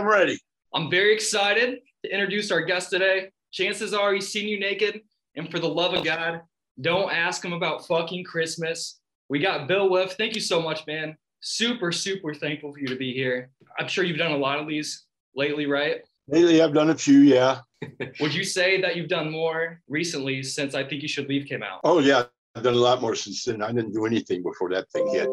I'm 0.00 0.08
ready. 0.08 0.38
I'm 0.72 0.90
very 0.90 1.12
excited 1.12 1.80
to 2.02 2.10
introduce 2.10 2.50
our 2.50 2.62
guest 2.62 2.88
today. 2.88 3.28
Chances 3.52 3.92
are 3.92 4.14
he's 4.14 4.32
seen 4.32 4.48
you 4.48 4.58
naked, 4.58 5.02
and 5.36 5.50
for 5.50 5.58
the 5.58 5.68
love 5.68 5.92
of 5.92 6.02
God, 6.02 6.40
don't 6.80 7.12
ask 7.12 7.44
him 7.44 7.52
about 7.52 7.86
fucking 7.86 8.24
Christmas. 8.24 8.98
We 9.28 9.40
got 9.40 9.68
Biff 9.68 9.90
Wiff. 9.90 10.12
Thank 10.12 10.34
you 10.34 10.40
so 10.40 10.62
much, 10.62 10.86
man. 10.86 11.18
Super, 11.40 11.92
super 11.92 12.32
thankful 12.32 12.72
for 12.72 12.78
you 12.78 12.86
to 12.86 12.96
be 12.96 13.12
here. 13.12 13.50
I'm 13.78 13.88
sure 13.88 14.02
you've 14.02 14.16
done 14.16 14.32
a 14.32 14.38
lot 14.38 14.58
of 14.58 14.66
these 14.66 15.04
lately, 15.34 15.66
right? 15.66 16.00
Lately, 16.28 16.62
I've 16.62 16.72
done 16.72 16.88
a 16.88 16.96
few, 16.96 17.18
yeah. 17.18 17.58
Would 18.20 18.32
you 18.32 18.44
say 18.44 18.80
that 18.80 18.96
you've 18.96 19.10
done 19.10 19.30
more 19.30 19.82
recently 19.86 20.42
since 20.42 20.74
I 20.74 20.82
Think 20.82 21.02
You 21.02 21.08
Should 21.08 21.28
Leave 21.28 21.46
came 21.46 21.62
out? 21.62 21.80
Oh, 21.84 21.98
yeah. 21.98 22.22
I've 22.54 22.62
done 22.62 22.72
a 22.72 22.78
lot 22.78 23.02
more 23.02 23.14
since 23.14 23.44
then. 23.44 23.60
I 23.60 23.70
didn't 23.70 23.92
do 23.92 24.06
anything 24.06 24.42
before 24.42 24.70
that 24.70 24.90
thing 24.92 25.06
hit. 25.12 25.28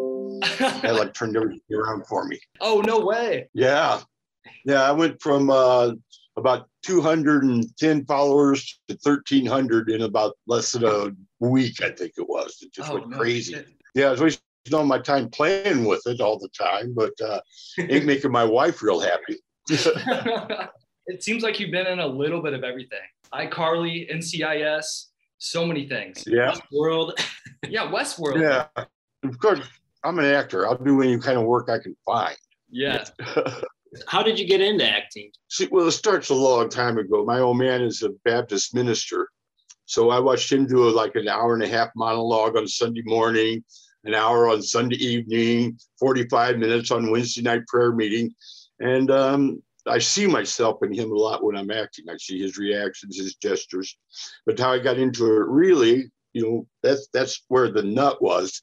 That 0.81 0.95
like 0.95 1.13
turned 1.13 1.37
everything 1.37 1.61
around 1.73 2.05
for 2.05 2.25
me. 2.25 2.37
oh, 2.59 2.81
no 2.81 2.99
way. 2.99 3.47
Yeah. 3.53 4.01
Yeah. 4.65 4.83
I 4.83 4.91
went 4.91 5.21
from 5.21 5.49
uh, 5.49 5.91
about 6.37 6.69
210 6.83 8.05
followers 8.05 8.79
to 8.87 8.97
1,300 9.01 9.89
in 9.89 10.01
about 10.03 10.35
less 10.47 10.71
than 10.71 10.85
a 10.85 11.09
week, 11.39 11.81
I 11.81 11.89
think 11.91 12.13
it 12.17 12.27
was. 12.27 12.57
It 12.61 12.73
just 12.73 12.89
Oh, 12.89 12.95
went 12.95 13.09
no 13.09 13.17
crazy. 13.17 13.53
shit. 13.53 13.67
Yeah, 13.95 14.07
I 14.07 14.11
was 14.11 14.21
wasting 14.21 14.41
all 14.73 14.83
my 14.85 14.99
time 14.99 15.29
playing 15.29 15.85
with 15.85 16.05
it 16.05 16.21
all 16.21 16.37
the 16.37 16.49
time, 16.49 16.93
but 16.93 17.13
uh, 17.21 17.39
ain't 17.79 18.05
making 18.05 18.31
my 18.31 18.43
wife 18.43 18.81
real 18.83 18.99
happy. 18.99 19.37
it 21.07 21.23
seems 21.23 21.43
like 21.43 21.59
you've 21.59 21.71
been 21.71 21.87
in 21.87 21.99
a 21.99 22.07
little 22.07 22.41
bit 22.41 22.53
of 22.53 22.63
everything. 22.63 22.99
iCarly, 23.33 24.11
NCIS, 24.13 25.05
so 25.39 25.65
many 25.65 25.87
things. 25.87 26.23
Yeah. 26.27 26.53
Westworld. 26.71 27.13
Yeah, 27.67 27.89
Westworld. 27.91 28.39
Yeah. 28.39 28.67
Of 29.23 29.39
course, 29.39 29.59
I'm 30.03 30.19
an 30.19 30.25
actor. 30.25 30.67
I'll 30.67 30.77
do 30.77 31.01
any 31.01 31.17
kind 31.17 31.37
of 31.39 31.45
work 31.45 31.69
I 31.69 31.79
can 31.79 31.97
find. 32.05 32.37
Yeah. 32.69 33.03
How 34.07 34.23
did 34.23 34.39
you 34.39 34.47
get 34.47 34.61
into 34.61 34.85
acting? 34.85 35.31
See, 35.49 35.67
well, 35.71 35.87
it 35.87 35.91
starts 35.91 36.29
a 36.29 36.35
long 36.35 36.69
time 36.69 36.97
ago. 36.97 37.25
My 37.25 37.39
old 37.39 37.57
man 37.57 37.81
is 37.81 38.03
a 38.03 38.09
Baptist 38.25 38.73
minister. 38.73 39.29
So 39.85 40.09
I 40.09 40.19
watched 40.19 40.51
him 40.51 40.67
do 40.67 40.89
like 40.89 41.15
an 41.15 41.27
hour 41.27 41.53
and 41.53 41.63
a 41.63 41.67
half 41.67 41.89
monologue 41.95 42.57
on 42.57 42.67
Sunday 42.67 43.03
morning, 43.05 43.63
an 44.03 44.13
hour 44.13 44.49
on 44.49 44.61
Sunday 44.61 44.97
evening, 44.97 45.79
45 45.99 46.57
minutes 46.57 46.91
on 46.91 47.09
Wednesday 47.09 47.41
night 47.41 47.65
prayer 47.67 47.93
meeting. 47.93 48.35
And 48.79 49.09
um, 49.09 49.63
I 49.87 49.99
see 49.99 50.27
myself 50.27 50.83
in 50.83 50.93
him 50.93 51.11
a 51.11 51.15
lot 51.15 51.43
when 51.43 51.55
I'm 51.55 51.71
acting. 51.71 52.05
I 52.09 52.17
see 52.17 52.39
his 52.39 52.57
reactions, 52.57 53.17
his 53.17 53.35
gestures. 53.35 53.97
But 54.45 54.59
how 54.59 54.73
I 54.73 54.79
got 54.79 54.99
into 54.99 55.25
it 55.25 55.47
really, 55.47 56.11
you 56.33 56.43
know, 56.43 56.67
that's 56.83 57.07
that's 57.13 57.43
where 57.47 57.71
the 57.71 57.83
nut 57.83 58.21
was. 58.21 58.61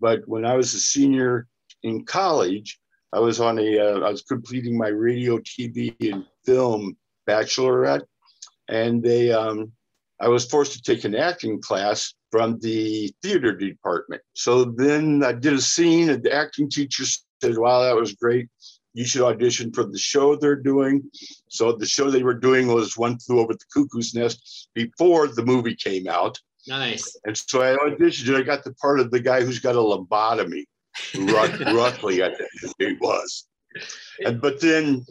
But 0.00 0.26
when 0.26 0.44
I 0.44 0.56
was 0.56 0.74
a 0.74 0.80
senior 0.80 1.46
in 1.82 2.04
college, 2.04 2.78
I 3.12 3.20
was 3.20 3.40
on 3.40 3.58
a, 3.58 3.78
uh, 3.78 4.00
I 4.00 4.10
was 4.10 4.22
completing 4.22 4.76
my 4.76 4.88
radio, 4.88 5.38
TV, 5.38 5.94
and 6.12 6.24
film 6.44 6.96
bachelorette, 7.28 8.02
and 8.68 9.02
they, 9.02 9.32
um, 9.32 9.72
I 10.20 10.28
was 10.28 10.46
forced 10.46 10.72
to 10.72 10.82
take 10.82 11.04
an 11.04 11.14
acting 11.14 11.60
class 11.60 12.14
from 12.30 12.58
the 12.60 13.12
theater 13.22 13.56
department. 13.56 14.22
So 14.34 14.64
then 14.64 15.22
I 15.24 15.32
did 15.32 15.52
a 15.54 15.60
scene, 15.60 16.10
and 16.10 16.22
the 16.22 16.32
acting 16.34 16.68
teacher 16.70 17.04
said, 17.42 17.58
"Wow, 17.58 17.82
that 17.82 17.96
was 17.96 18.14
great. 18.14 18.48
You 18.94 19.04
should 19.04 19.22
audition 19.22 19.72
for 19.72 19.84
the 19.84 19.98
show 19.98 20.36
they're 20.36 20.56
doing." 20.56 21.02
So 21.48 21.72
the 21.72 21.86
show 21.86 22.10
they 22.10 22.22
were 22.22 22.34
doing 22.34 22.68
was 22.68 22.96
One 22.96 23.18
Flew 23.18 23.40
Over 23.40 23.54
the 23.54 23.64
Cuckoo's 23.72 24.14
Nest 24.14 24.68
before 24.74 25.28
the 25.28 25.44
movie 25.44 25.76
came 25.76 26.08
out, 26.08 26.38
Nice. 26.66 27.16
and 27.24 27.36
so 27.36 27.62
I 27.62 27.76
auditioned, 27.76 28.28
and 28.28 28.36
I 28.38 28.42
got 28.42 28.64
the 28.64 28.74
part 28.74 29.00
of 29.00 29.10
the 29.10 29.20
guy 29.20 29.42
who's 29.44 29.60
got 29.60 29.76
a 29.76 29.78
lobotomy. 29.78 30.64
Roughly, 31.74 32.22
I 32.22 32.28
think 32.34 32.50
it 32.78 32.98
was. 33.00 33.46
And 34.24 34.40
but 34.40 34.60
then 34.60 35.04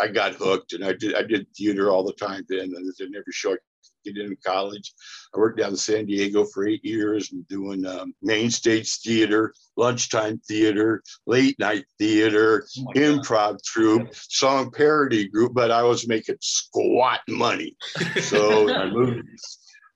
I 0.00 0.08
got 0.08 0.34
hooked, 0.34 0.72
and 0.72 0.84
I 0.84 0.92
did 0.92 1.14
I 1.14 1.22
did 1.22 1.46
theater 1.56 1.90
all 1.90 2.04
the 2.04 2.12
time. 2.14 2.44
Then 2.48 2.72
and 2.74 2.92
then 2.98 3.08
every 3.08 3.32
show 3.32 3.52
I 3.52 3.56
could 4.04 4.14
get 4.14 4.24
in 4.24 4.36
college. 4.44 4.92
I 5.34 5.38
worked 5.38 5.58
down 5.58 5.70
in 5.70 5.76
San 5.76 6.06
Diego 6.06 6.44
for 6.44 6.66
eight 6.66 6.84
years 6.84 7.32
and 7.32 7.46
doing 7.48 7.86
um, 7.86 8.14
main 8.22 8.50
stage 8.50 8.98
theater, 8.98 9.54
lunchtime 9.76 10.40
theater, 10.48 11.02
late 11.26 11.58
night 11.58 11.84
theater, 11.98 12.66
Oh 12.78 12.82
my 12.82 12.92
God. 12.94 13.02
improv 13.02 13.62
troupe, 13.62 14.08
song 14.14 14.70
parody 14.70 15.28
group. 15.28 15.54
But 15.54 15.70
I 15.70 15.82
was 15.82 16.08
making 16.08 16.36
squat 16.40 17.20
money, 17.28 17.76
so 18.20 18.74
I 18.74 18.86
moved. 18.86 19.28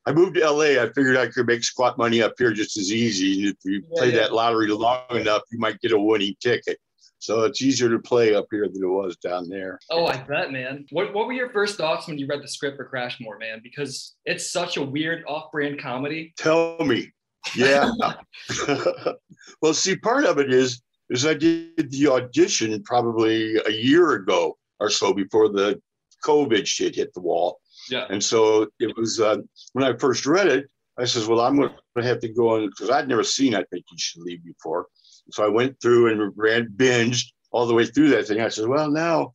I 0.07 0.13
moved 0.13 0.35
to 0.35 0.51
LA. 0.51 0.83
I 0.83 0.91
figured 0.95 1.17
I 1.17 1.29
could 1.29 1.47
make 1.47 1.65
squat 1.65 1.97
money 1.97 2.23
up 2.23 2.35
here 2.37 2.53
just 2.53 2.77
as 2.77 2.93
easy. 2.93 3.47
And 3.47 3.51
if 3.53 3.57
you 3.65 3.83
Yeah, 3.83 3.99
play 3.99 4.11
yeah. 4.13 4.21
that 4.21 4.33
lottery 4.35 4.69
long 4.69 5.05
enough, 5.11 5.43
you 5.51 5.59
might 5.59 5.81
get 5.81 5.93
a 5.93 5.99
winning 5.99 6.35
ticket. 6.41 6.79
So 7.19 7.45
it's 7.45 7.63
easier 7.63 7.89
to 7.89 7.99
play 7.99 8.35
up 8.35 8.47
here 8.51 8.69
than 8.71 8.83
it 8.83 8.87
was 8.87 9.17
down 9.17 9.49
there. 9.49 9.79
Oh, 9.91 10.07
I 10.07 10.19
bet, 10.19 10.53
man. 10.53 10.85
What 10.91 11.15
What 11.15 11.27
were 11.27 11.33
your 11.33 11.49
first 11.51 11.79
thoughts 11.79 12.07
when 12.07 12.19
you 12.19 12.27
read 12.27 12.43
the 12.43 12.49
script 12.49 12.77
for 12.77 12.87
Crashmore, 12.87 13.39
man? 13.39 13.61
Because 13.63 14.15
it's 14.27 14.51
such 14.51 14.77
a 14.77 14.83
weird 14.83 15.25
off-brand 15.27 15.81
comedy. 15.81 16.35
Tell 16.37 16.77
me. 16.85 17.11
Yeah. 17.57 17.91
well, 19.63 19.73
see, 19.73 19.97
part 19.97 20.27
of 20.27 20.39
it 20.39 20.53
is 20.53 20.83
is 21.11 21.25
I 21.25 21.35
did 21.35 21.91
the 21.91 22.09
audition 22.09 22.83
probably 22.83 23.57
a 23.67 23.71
year 23.71 24.13
ago 24.13 24.59
or 24.81 24.91
so 24.91 25.15
before 25.15 25.49
the 25.49 25.81
COVID 26.25 26.67
shit 26.67 26.97
hit 26.97 27.12
the 27.15 27.21
wall. 27.21 27.61
Yeah. 27.91 28.07
And 28.09 28.23
so 28.23 28.69
it 28.81 28.97
was 28.97 29.21
uh, 29.21 29.39
when 29.73 29.85
I 29.85 29.97
first 29.97 30.27
read 30.27 30.49
it, 30.49 30.67
I 30.99 31.05
says, 31.05 31.27
"Well, 31.27 31.41
I'm 31.41 31.57
going 31.57 31.71
to 31.97 32.03
have 32.03 32.21
to 32.21 32.29
go 32.29 32.57
on 32.57 32.69
because 32.69 32.91
I'd 32.91 33.09
never 33.09 33.25
seen 33.25 33.55
I 33.55 33.65
think 33.65 33.85
you 33.91 33.99
should 33.99 34.23
leave 34.23 34.45
before." 34.45 34.87
So 35.31 35.45
I 35.45 35.49
went 35.49 35.81
through 35.81 36.12
and 36.12 36.33
ran 36.37 36.69
binged 36.77 37.27
all 37.51 37.67
the 37.67 37.75
way 37.75 37.87
through 37.87 38.11
that 38.11 38.27
thing. 38.27 38.41
I 38.41 38.49
said, 38.49 38.69
"Well, 38.69 38.91
now 38.91 39.33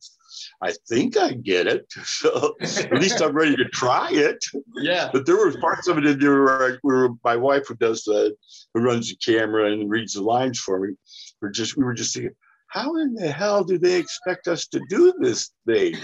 I 0.62 0.72
think 0.88 1.16
I 1.16 1.32
get 1.32 1.66
it. 1.66 1.86
So 2.04 2.54
at 2.60 3.00
least 3.00 3.20
I'm 3.20 3.34
ready 3.34 3.56
to 3.56 3.66
try 3.66 4.10
it." 4.10 4.44
Yeah. 4.76 5.10
But 5.12 5.26
there 5.26 5.36
were 5.36 5.52
parts 5.60 5.86
of 5.88 5.98
it 5.98 6.06
in 6.06 6.18
there 6.18 6.42
where, 6.42 6.72
I, 6.72 6.76
where 6.82 7.08
my 7.24 7.36
wife, 7.36 7.68
who 7.68 7.76
does 7.76 8.04
the, 8.04 8.34
who 8.74 8.80
runs 8.80 9.08
the 9.08 9.16
camera 9.16 9.72
and 9.72 9.90
reads 9.90 10.14
the 10.14 10.22
lines 10.22 10.58
for 10.58 10.80
me, 10.80 10.94
were 11.40 11.50
just 11.50 11.76
we 11.76 11.84
were 11.84 11.94
just 11.94 12.14
thinking, 12.14 12.34
how 12.70 12.96
in 12.96 13.14
the 13.14 13.30
hell 13.30 13.64
do 13.64 13.78
they 13.78 13.96
expect 13.96 14.48
us 14.48 14.66
to 14.68 14.80
do 14.88 15.12
this 15.20 15.50
thing? 15.66 15.94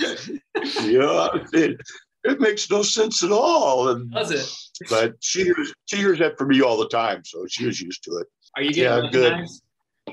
you 0.83 0.99
know, 0.99 1.31
it, 1.53 1.81
it 2.25 2.41
makes 2.41 2.71
no 2.71 2.83
sense 2.83 3.23
at 3.23 3.31
all. 3.31 3.89
And, 3.91 4.11
Does 4.13 4.31
it? 4.33 4.49
but 4.91 5.15
she 5.21 5.45
hears 5.45 5.73
she 5.87 5.97
hears 5.97 6.19
that 6.19 6.37
from 6.37 6.49
me 6.49 6.61
all 6.61 6.77
the 6.77 6.89
time, 6.89 7.23
so 7.25 7.47
she 7.49 7.65
was 7.67 7.81
used 7.81 8.03
to 8.05 8.17
it. 8.19 8.27
Are 8.57 8.63
you 8.63 8.71
Yeah, 8.71 8.97
getting 8.97 9.11
good. 9.11 9.33
recognized? 9.33 9.63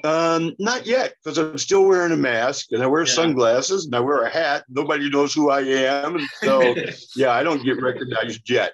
Um, 0.03 0.55
not 0.59 0.85
yet, 0.85 1.13
because 1.23 1.37
I'm 1.37 1.57
still 1.57 1.85
wearing 1.85 2.11
a 2.11 2.17
mask 2.17 2.67
and 2.71 2.81
I 2.83 2.87
wear 2.87 3.01
Yeah. 3.03 3.13
sunglasses 3.13 3.85
and 3.85 3.95
I 3.95 3.99
wear 3.99 4.23
a 4.23 4.29
hat. 4.29 4.65
Nobody 4.69 5.09
knows 5.09 5.33
who 5.33 5.49
I 5.49 5.61
am, 5.61 6.15
and 6.15 6.27
so 6.41 6.75
yeah, 7.15 7.31
I 7.31 7.43
don't 7.43 7.63
get 7.63 7.81
recognized 7.81 8.49
yet. 8.49 8.73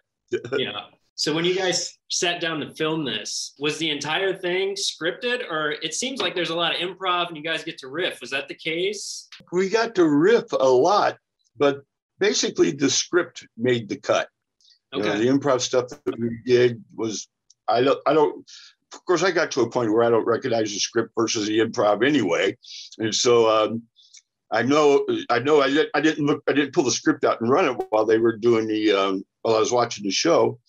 yeah. 0.58 0.82
So 1.20 1.34
when 1.34 1.44
you 1.44 1.54
guys 1.54 1.98
sat 2.10 2.40
down 2.40 2.62
to 2.62 2.74
film 2.76 3.04
this, 3.04 3.54
was 3.60 3.78
the 3.78 3.90
entire 3.90 4.34
thing 4.34 4.74
scripted, 4.76 5.44
or 5.52 5.72
it 5.72 5.94
seems 5.94 6.22
like 6.22 6.34
there's 6.34 6.50
a 6.50 6.56
lot 6.56 6.74
of 6.74 6.80
improv 6.80 7.28
and 7.28 7.36
you 7.36 7.44
guys 7.44 7.62
get 7.62 7.78
to 7.80 7.90
riff? 7.90 8.22
Was 8.22 8.30
that 8.30 8.48
the 8.48 8.56
case? 8.56 9.28
we 9.52 9.68
got 9.68 9.96
to 9.96 10.08
riff 10.08 10.46
a 10.54 10.70
lot, 10.70 11.18
but 11.58 11.82
basically 12.20 12.72
the 12.72 12.90
script 12.90 13.46
made 13.58 13.90
the 13.90 13.98
cut. 13.98 14.30
You 14.94 15.02
know, 15.02 15.10
Okay. 15.10 15.20
the 15.20 15.26
improv 15.30 15.60
stuff 15.60 15.90
that 15.90 16.18
we 16.18 16.40
did 16.46 16.82
was 16.96 17.28
I 17.68 17.82
don't 17.82 18.00
I 18.08 18.14
don't 18.14 18.50
of 18.94 19.06
course 19.06 19.22
I 19.22 19.32
got 19.32 19.52
to 19.52 19.62
a 19.64 19.70
point 19.70 19.92
where 19.92 20.04
I 20.04 20.10
don't 20.10 20.26
recognize 20.26 20.72
the 20.72 20.80
script 20.80 21.12
versus 21.18 21.48
the 21.48 21.60
improv 21.60 22.02
anyway. 22.08 22.58
And 22.98 23.14
so 23.14 23.50
um 23.50 23.84
I 24.52 24.62
know 24.64 25.06
I 25.30 25.40
know 25.40 25.62
I, 25.62 25.86
I 25.94 26.00
didn't 26.00 26.26
look 26.26 26.44
I 26.48 26.54
didn't 26.54 26.74
pull 26.74 26.86
the 26.86 26.92
script 26.92 27.26
out 27.26 27.42
and 27.42 27.50
run 27.52 27.66
it 27.66 27.86
while 27.90 28.06
they 28.06 28.20
were 28.20 28.38
doing 28.38 28.68
the 28.68 28.94
um 28.94 29.26
while 29.42 29.56
I 29.56 29.60
was 29.60 29.72
watching 29.72 30.04
the 30.06 30.12
show, 30.12 30.60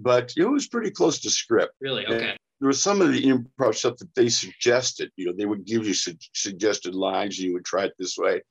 but 0.00 0.32
it 0.36 0.44
was 0.44 0.68
pretty 0.68 0.90
close 0.90 1.20
to 1.20 1.30
script 1.30 1.74
Really? 1.80 2.06
Okay. 2.06 2.36
there 2.60 2.68
was 2.68 2.82
some 2.82 3.00
of 3.02 3.12
the 3.12 3.22
improv 3.22 3.74
stuff 3.74 3.96
that 3.98 4.14
they 4.14 4.28
suggested. 4.28 5.10
You 5.16 5.26
know, 5.26 5.32
they 5.36 5.46
would 5.46 5.64
give 5.64 5.86
you 5.86 5.94
su- 5.94 6.16
suggested 6.34 6.94
lines, 6.94 7.38
and 7.38 7.46
you 7.46 7.52
would 7.54 7.64
try 7.64 7.84
it 7.84 7.92
this 7.98 8.16
way. 8.18 8.42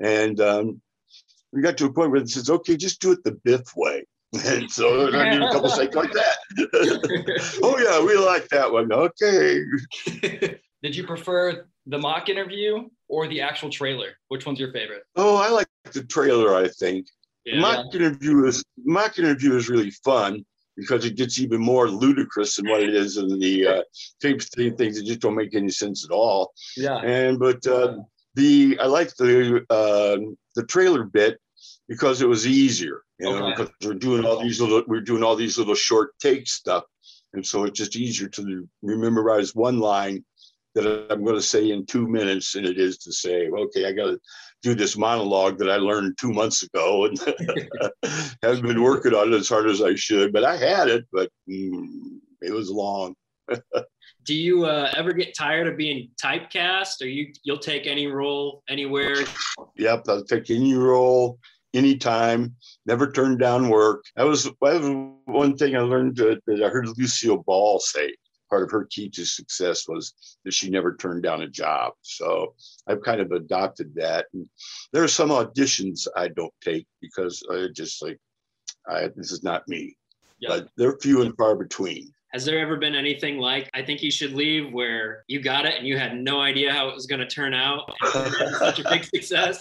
And 0.00 0.40
um, 0.40 0.80
we 1.52 1.62
got 1.62 1.76
to 1.78 1.86
a 1.86 1.92
point 1.92 2.10
where 2.10 2.20
it 2.22 2.28
says, 2.28 2.48
"Okay, 2.50 2.76
just 2.76 3.00
do 3.00 3.12
it 3.12 3.22
the 3.24 3.38
Biff 3.44 3.74
way." 3.76 4.04
And 4.46 4.70
so 4.70 5.08
I 5.08 5.28
did 5.30 5.42
a 5.42 5.50
couple 5.50 5.70
things 5.70 5.94
like 5.94 6.12
that. 6.12 6.36
oh 7.64 7.78
yeah, 7.78 8.00
we 8.04 8.16
like 8.16 8.48
that 8.50 8.70
one. 8.72 8.92
Okay. 8.92 9.60
Did 10.82 10.96
you 10.96 11.04
prefer 11.04 11.66
the 11.86 11.98
mock 11.98 12.28
interview 12.28 12.88
or 13.08 13.26
the 13.28 13.40
actual 13.40 13.70
trailer? 13.70 14.10
Which 14.28 14.46
one's 14.46 14.60
your 14.60 14.72
favorite? 14.72 15.02
Oh, 15.16 15.36
I 15.36 15.48
like 15.50 15.66
the 15.92 16.04
trailer. 16.04 16.54
I 16.54 16.68
think 16.68 17.06
Yeah. 17.44 17.58
mock 17.60 17.92
interview 17.94 18.44
is 18.46 18.62
mock 18.84 19.18
interview 19.18 19.56
is 19.56 19.68
really 19.68 19.90
fun 19.90 20.44
because 20.80 21.04
it 21.04 21.16
gets 21.16 21.38
even 21.38 21.60
more 21.60 21.88
ludicrous 21.88 22.56
than 22.56 22.68
what 22.68 22.82
it 22.82 22.94
is 22.94 23.16
in 23.18 23.38
the 23.38 23.66
uh, 23.66 23.82
tape 24.20 24.40
things 24.42 24.96
that 24.96 25.04
just 25.06 25.20
don't 25.20 25.36
make 25.36 25.54
any 25.54 25.70
sense 25.70 26.04
at 26.04 26.10
all. 26.10 26.52
Yeah. 26.76 26.98
and 26.98 27.38
but 27.38 27.64
uh, 27.66 27.98
the 28.34 28.78
I 28.80 28.86
like 28.86 29.14
the 29.16 29.64
uh, 29.70 30.16
the 30.56 30.64
trailer 30.66 31.04
bit 31.04 31.38
because 31.88 32.22
it 32.22 32.28
was 32.28 32.46
easier, 32.46 33.02
you 33.18 33.26
know, 33.26 33.46
Okay. 33.46 33.50
because 33.50 33.70
we're 33.84 33.94
doing 33.94 34.24
all 34.24 34.40
these 34.42 34.60
little 34.60 34.82
we're 34.86 35.00
doing 35.10 35.22
all 35.22 35.36
these 35.36 35.58
little 35.58 35.74
short 35.74 36.10
take 36.20 36.46
stuff, 36.48 36.84
and 37.34 37.44
so 37.46 37.64
it's 37.64 37.78
just 37.78 37.96
easier 37.96 38.28
to 38.28 38.68
memorize 38.82 39.54
one 39.54 39.78
line 39.78 40.24
that 40.74 40.86
I'm 41.10 41.24
going 41.24 41.36
to 41.36 41.42
say 41.42 41.70
in 41.70 41.84
two 41.84 42.06
minutes 42.06 42.52
than 42.52 42.64
it 42.64 42.78
is 42.78 42.96
to 42.98 43.12
say, 43.12 43.50
okay, 43.50 43.86
I 43.86 43.92
got 43.92 44.06
to 44.06 44.20
do 44.62 44.74
this 44.74 44.96
monologue 44.96 45.58
that 45.58 45.70
I 45.70 45.76
learned 45.76 46.18
two 46.18 46.32
months 46.32 46.62
ago 46.62 47.06
and 47.06 47.18
haven't 48.42 48.66
been 48.66 48.82
working 48.82 49.14
on 49.14 49.32
it 49.32 49.36
as 49.36 49.48
hard 49.48 49.68
as 49.68 49.82
I 49.82 49.94
should. 49.94 50.32
But 50.32 50.44
I 50.44 50.56
had 50.56 50.88
it, 50.88 51.06
but 51.12 51.30
mm, 51.48 52.18
it 52.42 52.52
was 52.52 52.70
long. 52.70 53.14
Do 54.24 54.34
you 54.34 54.66
uh, 54.66 54.92
ever 54.96 55.12
get 55.12 55.34
tired 55.34 55.66
of 55.66 55.78
being 55.78 56.10
typecast, 56.22 57.00
or 57.00 57.06
you 57.06 57.32
you'll 57.42 57.58
take 57.58 57.86
any 57.86 58.06
role 58.06 58.62
anywhere? 58.68 59.16
Yep, 59.76 60.04
I'll 60.08 60.24
take 60.24 60.50
any 60.50 60.74
role, 60.74 61.38
anytime. 61.74 62.54
Never 62.86 63.10
turn 63.10 63.38
down 63.38 63.70
work. 63.70 64.04
That 64.16 64.26
was, 64.26 64.44
that 64.44 64.54
was 64.60 65.14
one 65.24 65.56
thing 65.56 65.74
I 65.74 65.80
learned 65.80 66.16
that, 66.16 66.40
that 66.46 66.62
I 66.62 66.68
heard 66.68 66.86
Lucille 66.98 67.42
Ball 67.46 67.80
say. 67.80 68.14
Part 68.50 68.64
of 68.64 68.70
her 68.72 68.86
key 68.90 69.08
to 69.10 69.24
success 69.24 69.86
was 69.88 70.12
that 70.44 70.52
she 70.52 70.70
never 70.70 70.96
turned 70.96 71.22
down 71.22 71.42
a 71.42 71.48
job. 71.48 71.92
So 72.02 72.54
I've 72.86 73.02
kind 73.02 73.20
of 73.20 73.30
adopted 73.30 73.94
that. 73.94 74.26
And 74.34 74.48
there 74.92 75.04
are 75.04 75.08
some 75.08 75.30
auditions 75.30 76.06
I 76.16 76.28
don't 76.28 76.52
take 76.62 76.86
because 77.00 77.42
I 77.50 77.68
just 77.72 78.02
like, 78.02 78.18
I, 78.88 79.08
this 79.14 79.30
is 79.30 79.42
not 79.44 79.68
me. 79.68 79.96
Yeah. 80.40 80.48
But 80.50 80.68
they're 80.76 80.98
few 80.98 81.22
and 81.22 81.36
far 81.36 81.54
between. 81.54 82.12
Has 82.32 82.44
there 82.44 82.60
ever 82.60 82.76
been 82.76 82.94
anything 82.94 83.38
like 83.38 83.68
I 83.74 83.82
think 83.82 84.02
you 84.02 84.10
should 84.10 84.32
leave 84.32 84.72
where 84.72 85.24
you 85.26 85.40
got 85.42 85.66
it 85.66 85.74
and 85.76 85.86
you 85.86 85.98
had 85.98 86.16
no 86.16 86.40
idea 86.40 86.72
how 86.72 86.88
it 86.88 86.94
was 86.94 87.06
going 87.06 87.20
to 87.20 87.26
turn 87.26 87.54
out? 87.54 87.90
such 88.58 88.78
a 88.78 88.84
big 88.88 89.04
success. 89.04 89.60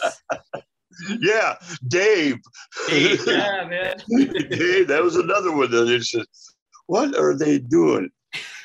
yeah, 1.20 1.56
Dave. 1.88 2.38
Dave, 2.88 3.26
Yeah, 3.26 3.68
man. 3.68 3.96
Dave, 4.50 4.88
that 4.88 5.02
was 5.02 5.16
another 5.16 5.52
one 5.52 5.72
that 5.72 5.88
it's 5.88 6.12
just, 6.12 6.56
what 6.86 7.18
are 7.18 7.36
they 7.36 7.58
doing? 7.58 8.10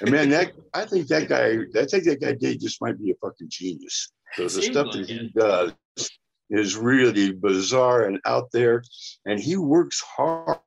And 0.05 0.13
man, 0.13 0.29
that 0.31 0.53
I 0.75 0.85
think 0.85 1.09
that 1.09 1.29
guy, 1.29 1.57
I 1.81 1.87
think 1.87 2.05
that 2.05 2.21
guy 2.21 2.33
Dave 2.35 2.61
just 2.61 2.81
might 2.81 2.99
be 2.99 3.11
a 3.11 3.15
fucking 3.15 3.49
genius. 3.49 4.13
So 4.35 4.45
the 4.45 4.51
stuff 4.63 4.87
like 4.87 5.07
that 5.07 5.09
he 5.09 5.17
it. 5.17 5.35
does 5.35 5.73
is 6.51 6.77
really 6.77 7.33
bizarre 7.33 8.05
and 8.05 8.21
out 8.27 8.51
there, 8.53 8.83
and 9.25 9.41
he 9.41 9.57
works 9.57 10.01
hard. 10.01 10.59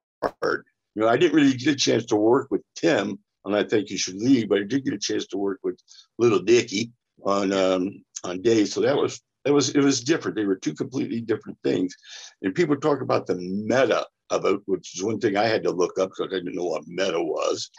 You 0.95 1.03
know, 1.03 1.07
I 1.07 1.17
didn't 1.17 1.35
really 1.35 1.53
get 1.53 1.73
a 1.73 1.75
chance 1.75 2.05
to 2.07 2.15
work 2.15 2.47
with 2.49 2.61
Tim, 2.75 3.19
and 3.45 3.55
I 3.55 3.63
think 3.63 3.89
you 3.89 3.97
should 3.97 4.15
leave, 4.15 4.49
but 4.49 4.59
I 4.59 4.63
did 4.63 4.85
get 4.85 4.93
a 4.93 4.99
chance 4.99 5.27
to 5.27 5.37
work 5.37 5.59
with 5.63 5.79
Lil 6.17 6.39
Dicky 6.39 6.91
on 7.23 7.53
um, 7.53 8.03
on 8.23 8.41
Dave. 8.41 8.69
So 8.69 8.81
that 8.81 8.95
was 8.95 9.21
that 9.45 9.53
was 9.53 9.69
it 9.69 9.81
was 9.81 10.03
different. 10.03 10.35
They 10.35 10.45
were 10.45 10.55
two 10.55 10.73
completely 10.73 11.21
different 11.21 11.57
things. 11.63 11.95
And 12.41 12.55
people 12.55 12.75
talk 12.75 13.01
about 13.01 13.27
the 13.27 13.35
meta 13.35 14.05
of 14.29 14.45
it, 14.45 14.59
which 14.65 14.95
is 14.95 15.03
one 15.03 15.19
thing 15.19 15.37
I 15.37 15.45
had 15.45 15.63
to 15.63 15.71
look 15.71 15.99
up 15.99 16.09
because 16.09 16.27
I 16.27 16.35
didn't 16.35 16.55
know 16.55 16.65
what 16.65 16.87
meta 16.87 17.21
was. 17.21 17.69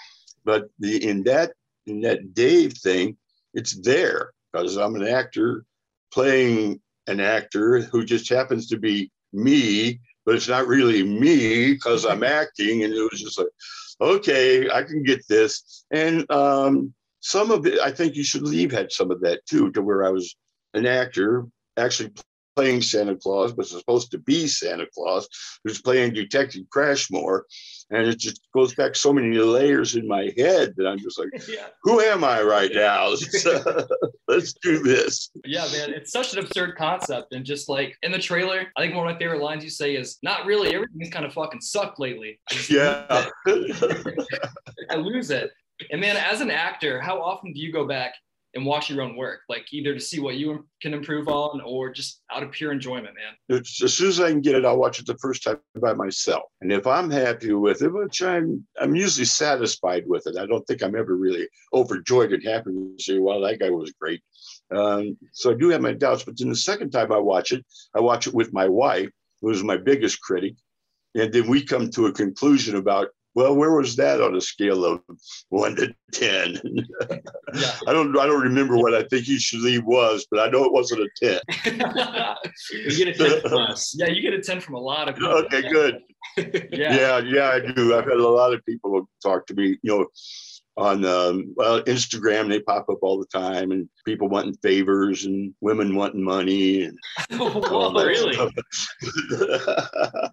But 0.45 0.69
the 0.79 1.09
in 1.09 1.25
that 1.25 1.53
in 1.87 2.01
that 2.03 2.35
Dave 2.35 2.75
thing, 2.75 3.17
it's 3.55 3.81
there 3.81 4.33
because 4.53 4.77
I'm 4.77 4.95
an 4.95 5.07
actor 5.07 5.65
playing 6.13 6.81
an 7.07 7.21
actor 7.21 7.81
who 7.81 8.05
just 8.05 8.29
happens 8.29 8.69
to 8.69 8.79
be 8.79 9.11
me, 9.33 10.01
but 10.25 10.35
it's 10.35 10.49
not 10.49 10.67
really 10.67 11.03
me 11.03 11.73
because 11.73 12.05
I'm 12.05 12.23
acting. 12.23 12.85
And 12.85 12.93
it 12.93 13.09
was 13.11 13.21
just 13.21 13.39
like, 13.39 13.49
okay, 14.01 14.71
I 14.71 14.83
can 14.83 15.03
get 15.03 15.27
this. 15.29 15.85
And 15.91 16.31
um, 16.31 16.93
some 17.21 17.51
of 17.51 17.67
it, 17.67 17.79
I 17.81 17.91
think 17.91 18.15
you 18.15 18.25
should 18.25 18.43
leave 18.43 18.73
had 18.73 18.93
some 18.93 19.11
of 19.11 19.21
that 19.23 19.45
too, 19.47 19.71
to 19.73 19.83
where 19.83 20.07
I 20.07 20.11
was 20.11 20.37
an 20.75 20.87
actor 20.87 21.47
actually 21.77 22.13
playing 22.59 22.83
Santa 22.83 23.15
Claus, 23.15 23.53
but 23.53 23.69
supposed 23.69 24.11
to 24.11 24.19
be 24.19 24.49
Santa 24.49 24.85
Claus, 24.93 25.29
who's 25.63 25.81
playing 25.81 26.13
Detective 26.13 26.65
Crashmore. 26.75 27.43
And 27.91 28.09
it 28.09 28.19
just 28.19 28.41
goes 28.53 28.75
back 28.75 28.97
so 28.97 29.13
many 29.13 29.39
layers 29.39 29.95
in 29.95 30.09
my 30.09 30.33
head 30.37 30.75
that 30.77 30.89
I'm 30.89 30.99
just 30.99 31.21
like, 31.21 31.29
yeah. 31.49 31.69
who 31.85 32.01
am 32.01 32.25
I 32.25 32.43
right 32.43 32.73
now? 32.75 33.11
Let's, 34.29 34.55
do 34.55 34.83
this. 34.83 35.31
Yeah, 35.45 35.69
man, 35.73 35.91
it's 35.91 36.11
such 36.11 36.33
an 36.33 36.41
absurd 36.41 36.75
concept. 36.77 37.33
And 37.33 37.45
just 37.45 37.69
like 37.69 37.97
in 38.03 38.11
the 38.11 38.19
trailer, 38.19 38.67
I 38.77 38.83
think 38.83 38.97
one 38.97 39.07
of 39.07 39.15
my 39.15 39.19
favorite 39.21 39.41
lines 39.41 39.63
you 39.63 39.71
say 39.71 39.95
is, 39.95 40.19
not 40.25 40.45
really, 40.45 40.75
everything's 40.75 41.11
kind 41.11 41.25
of 41.25 41.33
fucking 41.33 41.61
sucked 41.61 42.01
lately. 42.01 42.41
Yeah. 42.69 43.07
I 44.91 44.97
lose 44.97 45.31
it. 45.31 45.53
And 45.93 46.01
man, 46.01 46.17
as 46.17 46.41
an 46.41 46.51
actor, 46.51 47.01
how 47.01 47.23
often 47.23 47.53
do 47.53 47.61
you 47.61 47.73
go 47.73 47.87
back 47.87 48.15
and 48.55 48.65
watch 48.65 48.91
your 48.91 49.03
own 49.03 49.17
work? 49.17 49.41
Like 49.49 49.67
either 49.73 49.95
to 49.95 50.01
see 50.01 50.21
what 50.21 50.37
you 50.37 50.67
can 50.81 50.95
improve 50.95 51.29
on 51.29 51.61
or 51.61 51.91
just 51.91 52.23
out 52.31 52.43
of 52.43 52.51
pure 52.51 52.73
enjoyment, 52.73 53.15
man. 53.15 53.61
As 53.61 53.95
soon 53.95 54.09
as 54.09 54.21
I 54.21 54.31
can 54.31 54.41
get 54.41 54.55
it, 54.55 54.65
I'll 54.65 54.79
watch 54.79 54.99
it 54.99 55.07
the 55.07 55.19
first 55.19 55.43
time 55.43 55.59
by 55.81 55.93
myself. 55.93 56.45
And 56.61 56.73
if 56.73 56.87
I'm 56.87 57.11
happy 57.11 57.53
with 57.53 57.83
it, 57.83 57.93
which 57.93 58.23
I'm, 58.23 58.67
I'm 58.81 58.95
usually 58.95 59.27
satisfied 59.27 60.05
with 60.07 60.27
it. 60.27 60.37
I 60.37 60.47
don't 60.47 60.67
think 60.67 60.83
I'm 60.83 60.97
ever 60.97 61.17
really 61.17 61.49
overjoyed 61.73 62.33
and 62.33 62.43
happy 62.43 62.71
to 62.71 62.95
say, 62.99 63.19
"Well, 63.19 63.41
that 63.43 63.61
guy 63.61 63.71
was 63.71 63.93
great." 63.93 64.23
Um, 64.75 65.17
so 65.33 65.51
I 65.51 65.55
do 65.55 65.69
have 65.71 65.81
my 65.81 65.93
doubts. 65.93 66.25
But 66.25 66.39
then 66.39 66.49
the 66.49 66.57
second 66.57 66.91
time 66.91 67.13
I 67.13 67.19
watch 67.19 67.53
it, 67.53 67.65
I 67.95 68.01
watch 68.01 68.27
it 68.27 68.35
with 68.35 68.53
my 68.53 68.69
wife, 68.69 69.11
who's 69.41 69.63
my 69.63 69.77
biggest 69.77 70.21
critic, 70.21 70.55
and 71.15 71.33
then 71.33 71.49
we 71.49 71.65
come 71.65 71.91
to 71.91 72.07
a 72.07 72.13
conclusion 72.13 72.77
about. 72.77 73.09
Well, 73.35 73.55
where 73.55 73.73
was 73.73 73.95
that 73.97 74.21
on 74.21 74.35
a 74.35 74.41
scale 74.41 74.85
of 74.85 75.01
one 75.51 75.77
to 75.77 75.95
ten? 76.13 76.59
Yeah. 76.65 77.73
I 77.87 77.93
don't. 77.93 78.17
I 78.19 78.27
don't 78.27 78.43
remember 78.43 78.77
what 78.77 78.95
I 78.95 79.05
think 79.05 79.29
you 79.29 79.39
should 79.39 79.61
leave 79.61 79.85
was, 79.85 80.27
but 80.31 80.41
I 80.41 80.51
know 80.51 80.65
it 80.65 80.73
wasn't 80.73 81.03
a 81.03 81.09
ten. 81.23 81.41
You 82.73 83.05
get 83.05 83.21
a 83.21 83.41
10 83.41 83.41
plus. 83.45 83.95
yeah, 83.99 84.09
you 84.09 84.21
get 84.21 84.35
a 84.35 84.43
10 84.43 84.61
from 84.61 84.75
a 84.75 84.81
lot 84.81 85.09
of 85.09 85.15
people. 85.15 85.31
Okay, 85.31 85.63
good. 85.71 86.01
Yeah. 86.37 86.43
Yeah, 86.73 87.19
yeah, 87.19 87.49
I 87.51 87.61
do. 87.61 87.97
I've 87.97 88.05
had 88.05 88.17
a 88.17 88.29
lot 88.29 88.53
of 88.53 88.65
people 88.67 89.09
talk 89.23 89.47
to 89.47 89.55
me, 89.55 89.79
you 89.83 89.99
know, 89.99 90.07
on 90.79 91.05
um, 91.05 91.53
well, 91.57 91.83
Instagram. 91.83 92.49
They 92.49 92.61
pop 92.61 92.89
up 92.89 92.99
all 93.03 93.19
the 93.19 93.27
time, 93.27 93.73
and 93.73 93.89
people 94.05 94.29
wanting 94.29 94.55
favors 94.63 95.25
and 95.27 95.53
women 95.61 95.95
wanting 95.97 96.23
money. 96.23 96.85
And 96.85 96.97
all 97.41 97.51
Whoa, 97.51 98.05
really? 98.05 98.33
stuff. 98.33 98.53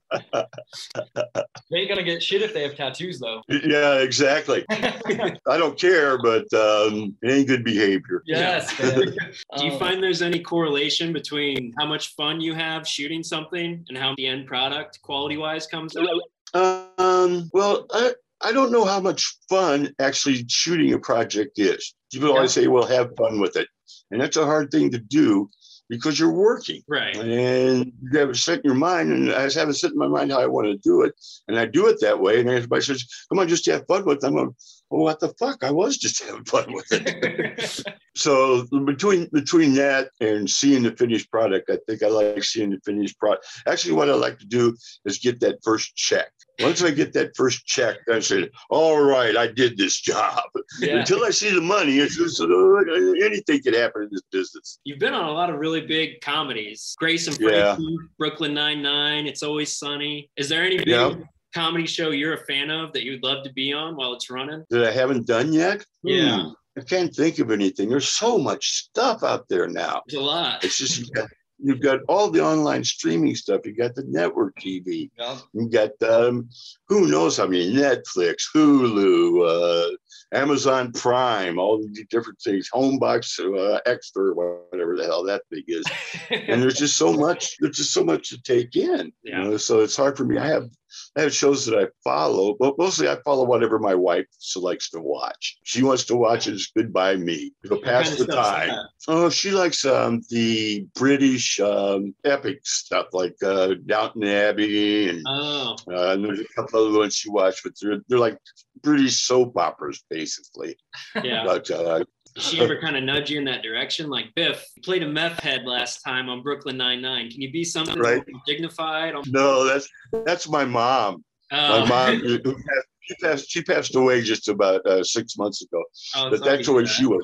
They 1.71 1.79
ain't 1.79 1.89
gonna 1.89 2.03
get 2.03 2.21
shit 2.21 2.41
if 2.43 2.53
they 2.53 2.61
have 2.61 2.75
tattoos 2.75 3.19
though. 3.19 3.41
yeah, 3.49 3.95
exactly. 3.95 4.63
I 4.69 5.57
don't 5.57 5.79
care, 5.79 6.17
but 6.19 6.43
um, 6.53 7.15
it 7.21 7.31
ain't 7.31 7.47
good 7.47 7.63
behavior. 7.63 8.21
yes. 8.25 8.75
Do 8.77 9.65
you 9.65 9.77
find 9.79 10.01
there's 10.01 10.21
any 10.21 10.39
correlation 10.39 11.11
between 11.11 11.73
how 11.79 11.87
much 11.87 12.13
fun 12.15 12.39
you 12.39 12.53
have 12.53 12.87
shooting 12.87 13.23
something 13.23 13.83
and 13.89 13.97
how 13.97 14.13
the 14.17 14.27
end 14.27 14.45
product 14.45 15.01
quality 15.01 15.37
wise 15.37 15.65
comes 15.65 15.95
out? 15.97 16.07
Um, 16.53 17.49
well, 17.51 17.87
I, 17.91 18.13
I 18.45 18.51
don't 18.51 18.71
know 18.71 18.85
how 18.85 18.99
much 18.99 19.37
fun 19.49 19.93
actually 19.99 20.45
shooting 20.47 20.93
a 20.93 20.99
project 20.99 21.57
is. 21.57 21.95
People 22.13 22.31
always 22.31 22.53
say, 22.53 22.67
well, 22.67 22.85
have 22.85 23.15
fun 23.17 23.39
with 23.39 23.55
it. 23.55 23.67
And 24.11 24.21
that's 24.21 24.37
a 24.37 24.45
hard 24.45 24.69
thing 24.69 24.91
to 24.91 24.99
do 24.99 25.49
because 25.89 26.19
you're 26.19 26.31
working 26.31 26.81
Right. 26.87 27.15
and 27.15 27.91
you 28.01 28.19
have 28.19 28.29
it 28.29 28.35
set 28.35 28.59
in 28.59 28.65
your 28.65 28.75
mind. 28.75 29.11
And 29.11 29.31
I 29.33 29.45
just 29.45 29.57
have 29.57 29.69
it 29.69 29.73
set 29.73 29.91
in 29.91 29.97
my 29.97 30.07
mind 30.07 30.31
how 30.31 30.39
I 30.39 30.45
want 30.45 30.67
to 30.67 30.77
do 30.77 31.01
it. 31.01 31.13
And 31.47 31.57
I 31.57 31.65
do 31.65 31.87
it 31.87 31.99
that 32.01 32.19
way. 32.19 32.39
And 32.39 32.47
everybody 32.47 32.83
says, 32.83 33.03
come 33.29 33.39
on, 33.39 33.47
just 33.47 33.65
have 33.65 33.87
fun 33.87 34.05
with 34.05 34.23
it. 34.23 34.27
I'm 34.27 34.35
going, 34.35 34.55
oh, 34.91 35.01
what 35.01 35.19
the 35.19 35.29
fuck? 35.39 35.63
I 35.63 35.71
was 35.71 35.97
just 35.97 36.23
having 36.23 36.45
fun 36.45 36.73
with 36.73 36.87
it. 36.91 37.83
so 38.15 38.65
between 38.85 39.27
between 39.31 39.73
that 39.75 40.09
and 40.21 40.49
seeing 40.49 40.83
the 40.83 40.95
finished 40.95 41.31
product, 41.31 41.69
I 41.69 41.77
think 41.87 42.03
I 42.03 42.07
like 42.07 42.43
seeing 42.43 42.71
the 42.71 42.79
finished 42.85 43.19
product. 43.19 43.45
Actually, 43.67 43.93
what 43.93 44.09
I 44.09 44.13
like 44.13 44.39
to 44.39 44.45
do 44.45 44.75
is 45.05 45.19
get 45.19 45.39
that 45.41 45.59
first 45.63 45.95
check. 45.95 46.27
Once 46.61 46.81
I 46.81 46.91
get 46.91 47.11
that 47.13 47.35
first 47.35 47.65
check, 47.65 47.97
I 48.09 48.19
say, 48.19 48.49
"All 48.69 49.01
right, 49.03 49.35
I 49.35 49.47
did 49.47 49.77
this 49.77 49.99
job." 49.99 50.43
yeah. 50.79 50.99
Until 50.99 51.25
I 51.25 51.31
see 51.31 51.53
the 51.53 51.61
money, 51.61 51.97
it's 51.97 52.15
just 52.15 52.39
uh, 52.39 53.25
anything 53.25 53.61
can 53.61 53.73
happen 53.73 54.03
in 54.03 54.09
this 54.11 54.21
business. 54.31 54.79
You've 54.85 54.99
been 54.99 55.13
on 55.13 55.25
a 55.25 55.31
lot 55.31 55.49
of 55.49 55.59
really 55.59 55.85
big 55.85 56.21
comedies. 56.21 56.95
Grace 56.97 57.27
and 57.27 57.37
Yeah. 57.39 57.75
Frankie, 57.75 57.97
Brooklyn 58.17 58.53
Nine 58.53 58.81
Nine, 58.81 59.27
It's 59.27 59.43
Always 59.43 59.75
Sunny. 59.75 60.29
Is 60.37 60.47
there 60.47 60.63
any 60.63 60.81
Yeah. 60.87 61.15
Comedy 61.55 61.87
show 61.87 62.11
you're 62.11 62.33
a 62.33 62.45
fan 62.45 62.69
of 62.69 62.91
that 62.93 63.03
you'd 63.03 63.23
love 63.23 63.43
to 63.45 63.53
be 63.53 63.73
on 63.73 63.95
while 63.95 64.13
it's 64.13 64.29
running? 64.29 64.63
That 64.69 64.85
I 64.85 64.91
haven't 64.91 65.25
done 65.25 65.53
yet. 65.53 65.85
Yeah. 66.03 66.43
Hmm, 66.43 66.49
I 66.77 66.81
can't 66.83 67.15
think 67.15 67.39
of 67.39 67.49
anything. 67.49 67.89
There's 67.89 68.09
so 68.09 68.37
much 68.37 68.83
stuff 68.83 69.23
out 69.23 69.47
there 69.47 69.67
now. 69.67 70.01
It's 70.05 70.15
a 70.15 70.19
lot. 70.19 70.63
It's 70.63 70.77
just 70.77 70.99
you 70.99 71.13
got, 71.13 71.29
you've 71.57 71.81
got 71.81 72.01
all 72.09 72.29
the 72.29 72.43
online 72.43 72.83
streaming 72.83 73.35
stuff. 73.35 73.61
You 73.65 73.73
got 73.73 73.95
the 73.95 74.03
network 74.07 74.55
TV. 74.59 75.09
Yeah. 75.17 75.37
You 75.53 75.69
got 75.69 75.91
um, 76.03 76.49
who 76.89 77.07
knows 77.07 77.39
I 77.39 77.47
mean, 77.47 77.73
Netflix, 77.73 78.43
Hulu, 78.53 79.91
uh, 79.93 79.95
Amazon 80.33 80.91
Prime, 80.91 81.57
all 81.57 81.77
the 81.77 82.05
different 82.09 82.39
things, 82.41 82.69
Homebox, 82.73 83.39
uh, 83.39 83.79
Extra, 83.85 84.33
whatever 84.33 84.97
the 84.97 85.05
hell 85.05 85.23
that 85.23 85.43
thing 85.49 85.63
is. 85.67 85.85
And 86.29 86.61
there's 86.61 86.77
just 86.77 86.97
so 86.97 87.13
much. 87.13 87.55
There's 87.59 87.77
just 87.77 87.93
so 87.93 88.03
much 88.03 88.29
to 88.29 88.41
take 88.41 88.75
in. 88.75 89.13
Yeah. 89.23 89.43
You 89.43 89.51
know, 89.51 89.57
so 89.57 89.81
it's 89.81 89.95
hard 89.95 90.17
for 90.17 90.25
me. 90.25 90.37
I 90.37 90.47
have 90.47 90.69
I 91.17 91.21
have 91.21 91.33
shows 91.33 91.65
that 91.65 91.77
I 91.77 91.87
follow, 92.03 92.55
but 92.59 92.77
mostly 92.77 93.07
I 93.07 93.17
follow 93.23 93.45
whatever 93.45 93.79
my 93.79 93.95
wife 93.95 94.25
selects 94.39 94.89
to 94.91 94.99
watch. 94.99 95.57
She 95.63 95.83
wants 95.83 96.05
to 96.05 96.15
watch. 96.15 96.47
It's 96.47 96.71
good 96.71 96.91
by 96.91 97.15
me. 97.15 97.53
It'll 97.63 97.81
pass 97.81 98.09
kind 98.09 98.19
the 98.19 98.37
of 98.37 98.43
time. 98.43 98.87
Oh, 99.07 99.29
she 99.29 99.51
likes 99.51 99.85
um, 99.85 100.21
the 100.29 100.87
British 100.95 101.59
um, 101.59 102.15
epic 102.23 102.59
stuff 102.63 103.07
like 103.13 103.35
uh, 103.43 103.75
Downton 103.85 104.23
Abbey, 104.23 105.09
and, 105.09 105.23
Oh, 105.27 105.75
uh, 105.89 106.13
and 106.13 106.25
there's 106.25 106.39
a 106.39 106.45
couple 106.55 106.87
other 106.87 106.99
ones 106.99 107.15
she 107.15 107.29
watched, 107.29 107.63
but 107.63 107.73
they're, 107.81 108.01
they're 108.07 108.19
like 108.19 108.37
British 108.81 109.21
soap 109.21 109.57
operas, 109.57 110.03
basically. 110.09 110.77
yeah. 111.23 111.43
But 111.45 111.69
uh, 111.71 112.03
she 112.37 112.59
ever 112.61 112.79
kind 112.79 112.95
of 112.97 113.03
nudge 113.03 113.29
you 113.29 113.37
in 113.39 113.45
that 113.45 113.63
direction? 113.63 114.09
Like 114.09 114.33
Biff, 114.35 114.65
you 114.75 114.81
played 114.81 115.03
a 115.03 115.07
meth 115.07 115.39
head 115.39 115.61
last 115.65 116.01
time 116.01 116.29
on 116.29 116.41
Brooklyn 116.41 116.77
Nine 116.77 117.01
Nine. 117.01 117.29
Can 117.29 117.41
you 117.41 117.51
be 117.51 117.63
something 117.63 117.97
Right. 117.97 118.23
dignified? 118.45 119.13
No, 119.27 119.63
that's 119.63 119.87
that's 120.25 120.47
my 120.49 120.65
mom. 120.65 121.23
My 121.51 121.79
Oh. 121.81 121.85
mom, 121.85 122.19
who 122.19 122.39
passed- 122.39 122.87
she 123.07 123.15
passed, 123.21 123.51
she 123.51 123.61
passed 123.61 123.95
away 123.95 124.21
just 124.23 124.47
about 124.49 124.83
uh, 124.87 125.03
six 125.03 125.37
months 125.37 125.61
ago. 125.61 125.83
Oh, 126.15 126.31
But 126.31 126.43
that's 126.43 126.65
to 126.65 126.71
the 126.71 126.73
way 126.73 126.85
she 126.85 127.05
was. 127.05 127.21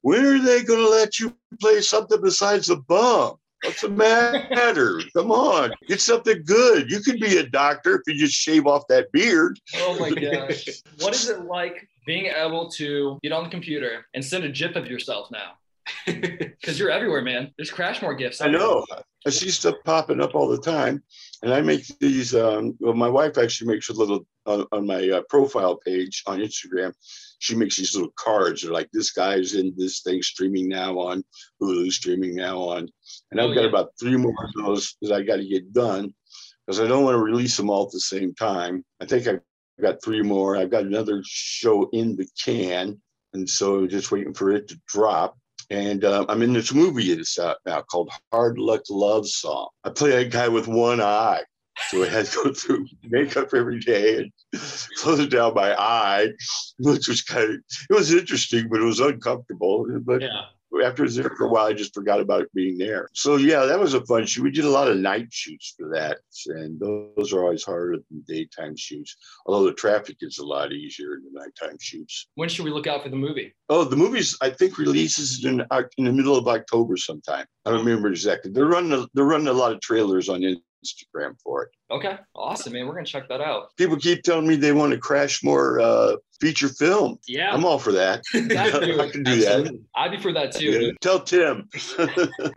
When 0.00 0.24
are 0.24 0.38
they 0.42 0.62
going 0.62 0.80
to 0.80 0.88
let 0.88 1.18
you 1.20 1.36
play 1.60 1.82
something 1.82 2.18
besides 2.22 2.68
the 2.68 2.76
bum? 2.76 3.34
What's 3.62 3.82
the 3.82 3.90
matter? 3.90 5.02
Come 5.14 5.30
on, 5.30 5.72
get 5.86 6.00
something 6.00 6.42
good. 6.44 6.90
You 6.90 7.00
could 7.00 7.20
be 7.20 7.36
a 7.38 7.46
doctor 7.46 7.96
if 7.96 8.02
you 8.06 8.18
just 8.18 8.34
shave 8.34 8.66
off 8.66 8.84
that 8.88 9.12
beard. 9.12 9.58
Oh 9.76 9.98
my 9.98 10.10
gosh. 10.12 10.66
what 11.00 11.14
is 11.14 11.28
it 11.28 11.40
like 11.44 11.86
being 12.08 12.24
able 12.34 12.70
to 12.70 13.18
get 13.22 13.32
on 13.32 13.44
the 13.44 13.50
computer 13.50 14.06
and 14.14 14.24
send 14.24 14.42
a 14.42 14.48
GIF 14.48 14.74
of 14.76 14.86
yourself 14.88 15.30
now? 15.30 15.52
Because 16.60 16.78
you're 16.78 16.90
everywhere, 16.90 17.22
man. 17.22 17.52
There's 17.56 17.70
Crashmore 17.70 18.18
gifts. 18.18 18.40
I 18.40 18.48
know. 18.48 18.84
I 19.26 19.30
see 19.30 19.48
stuff 19.50 19.76
popping 19.84 20.20
up 20.20 20.34
all 20.34 20.48
the 20.48 20.58
time, 20.58 21.02
and 21.42 21.52
I 21.52 21.60
make 21.60 21.86
these. 21.98 22.34
Um, 22.34 22.76
well, 22.80 22.94
my 22.94 23.08
wife 23.08 23.38
actually 23.38 23.68
makes 23.72 23.88
a 23.88 23.92
little 23.92 24.26
on, 24.44 24.66
on 24.72 24.86
my 24.86 25.08
uh, 25.08 25.22
profile 25.30 25.76
page 25.76 26.22
on 26.26 26.40
Instagram. 26.40 26.92
She 27.38 27.54
makes 27.54 27.76
these 27.76 27.94
little 27.94 28.12
cards. 28.18 28.62
They're 28.62 28.72
like, 28.72 28.90
"This 28.92 29.12
guy's 29.12 29.54
in 29.54 29.72
this 29.76 30.00
thing 30.00 30.20
streaming 30.22 30.68
now 30.68 30.98
on 30.98 31.22
Hulu, 31.62 31.90
streaming 31.92 32.34
now 32.34 32.58
on," 32.58 32.88
and 33.30 33.40
I've 33.40 33.50
Oh, 33.50 33.54
got 33.54 33.62
yeah. 33.62 33.68
about 33.68 33.90
three 34.00 34.16
more 34.16 34.34
of 34.44 34.52
those 34.66 34.96
that 35.02 35.12
I 35.12 35.22
got 35.22 35.36
to 35.36 35.46
get 35.46 35.72
done 35.72 36.12
because 36.66 36.80
I 36.80 36.86
don't 36.86 37.04
want 37.04 37.14
to 37.14 37.22
release 37.22 37.56
them 37.56 37.70
all 37.70 37.86
at 37.86 37.92
the 37.92 38.00
same 38.00 38.34
time. 38.34 38.84
I 39.00 39.06
think 39.06 39.26
I've 39.26 39.40
got 39.80 40.02
three 40.02 40.22
more. 40.22 40.56
I've 40.56 40.70
got 40.70 40.84
another 40.84 41.22
show 41.24 41.88
in 41.92 42.16
the 42.16 42.26
can, 42.42 43.00
and 43.32 43.48
so 43.48 43.86
just 43.86 44.10
waiting 44.10 44.34
for 44.34 44.50
it 44.52 44.68
to 44.68 44.80
drop. 44.86 45.36
And 45.70 46.04
um, 46.04 46.26
I'm 46.28 46.42
in 46.42 46.52
this 46.52 46.72
movie 46.72 47.14
that's 47.14 47.38
out 47.38 47.58
now 47.66 47.82
called 47.82 48.10
Hard 48.32 48.58
Luck 48.58 48.82
Love 48.88 49.28
Song. 49.28 49.68
I 49.84 49.90
play 49.90 50.22
a 50.22 50.28
guy 50.28 50.48
with 50.48 50.66
one 50.66 51.00
eye. 51.00 51.42
So 51.90 52.02
I 52.02 52.08
had 52.08 52.26
to 52.26 52.44
go 52.44 52.52
through 52.52 52.86
makeup 53.04 53.54
every 53.54 53.78
day 53.78 54.16
and 54.16 54.32
close 54.96 55.24
down 55.28 55.54
my 55.54 55.78
eye, 55.78 56.28
which 56.78 57.06
was 57.06 57.22
kind 57.22 57.44
of, 57.50 57.60
it 57.90 57.94
was 57.94 58.12
interesting, 58.12 58.68
but 58.68 58.80
it 58.80 58.84
was 58.84 58.98
uncomfortable. 58.98 59.86
But 60.00 60.22
yeah. 60.22 60.46
After 60.84 61.02
it 61.02 61.06
was 61.06 61.16
there 61.16 61.30
for 61.36 61.46
a 61.46 61.48
while, 61.48 61.66
I 61.66 61.72
just 61.72 61.94
forgot 61.94 62.20
about 62.20 62.42
it 62.42 62.54
being 62.54 62.78
there. 62.78 63.08
So 63.14 63.36
yeah, 63.36 63.64
that 63.64 63.78
was 63.78 63.94
a 63.94 64.04
fun 64.04 64.26
shoot. 64.26 64.42
We 64.42 64.50
did 64.50 64.64
a 64.64 64.70
lot 64.70 64.88
of 64.88 64.98
night 64.98 65.28
shoots 65.30 65.74
for 65.78 65.88
that. 65.94 66.18
And 66.46 66.78
those 66.78 67.32
are 67.32 67.42
always 67.42 67.64
harder 67.64 67.96
than 67.96 68.24
daytime 68.26 68.76
shoots, 68.76 69.16
although 69.46 69.66
the 69.66 69.74
traffic 69.74 70.16
is 70.20 70.38
a 70.38 70.44
lot 70.44 70.72
easier 70.72 71.14
in 71.14 71.24
the 71.24 71.30
nighttime 71.32 71.78
shoots. 71.80 72.28
When 72.34 72.48
should 72.48 72.64
we 72.64 72.70
look 72.70 72.86
out 72.86 73.02
for 73.02 73.08
the 73.08 73.16
movie? 73.16 73.54
Oh, 73.68 73.84
the 73.84 73.96
movie's 73.96 74.36
I 74.40 74.50
think 74.50 74.78
releases 74.78 75.44
in 75.44 75.64
uh, 75.70 75.82
in 75.96 76.04
the 76.04 76.12
middle 76.12 76.36
of 76.36 76.46
October 76.48 76.96
sometime. 76.96 77.46
I 77.64 77.70
don't 77.70 77.84
remember 77.84 78.08
exactly. 78.08 78.50
They're 78.50 78.66
running 78.66 78.92
a, 78.92 79.06
they're 79.14 79.24
running 79.24 79.48
a 79.48 79.52
lot 79.52 79.72
of 79.72 79.80
trailers 79.80 80.28
on 80.28 80.42
Instagram 80.84 81.34
for 81.42 81.64
it. 81.64 81.70
Okay, 81.90 82.16
awesome, 82.34 82.72
man. 82.72 82.86
We're 82.86 82.94
gonna 82.94 83.06
check 83.06 83.28
that 83.28 83.40
out. 83.40 83.74
People 83.76 83.96
keep 83.96 84.22
telling 84.22 84.46
me 84.46 84.56
they 84.56 84.72
want 84.72 84.92
to 84.92 84.98
Crashmore 84.98 85.80
uh, 85.82 86.16
feature 86.40 86.68
film. 86.68 87.18
Yeah. 87.26 87.52
I'm 87.52 87.64
all 87.64 87.78
for 87.78 87.92
that. 87.92 88.22
I 88.34 89.10
can 89.10 89.22
do 89.24 89.36
that. 89.40 89.78
I'd 89.96 90.10
be 90.12 90.18
for 90.18 90.32
that 90.32 90.52
too. 90.52 90.70
Yeah. 90.70 90.90
Tell 91.00 91.20
Tim. 91.20 91.68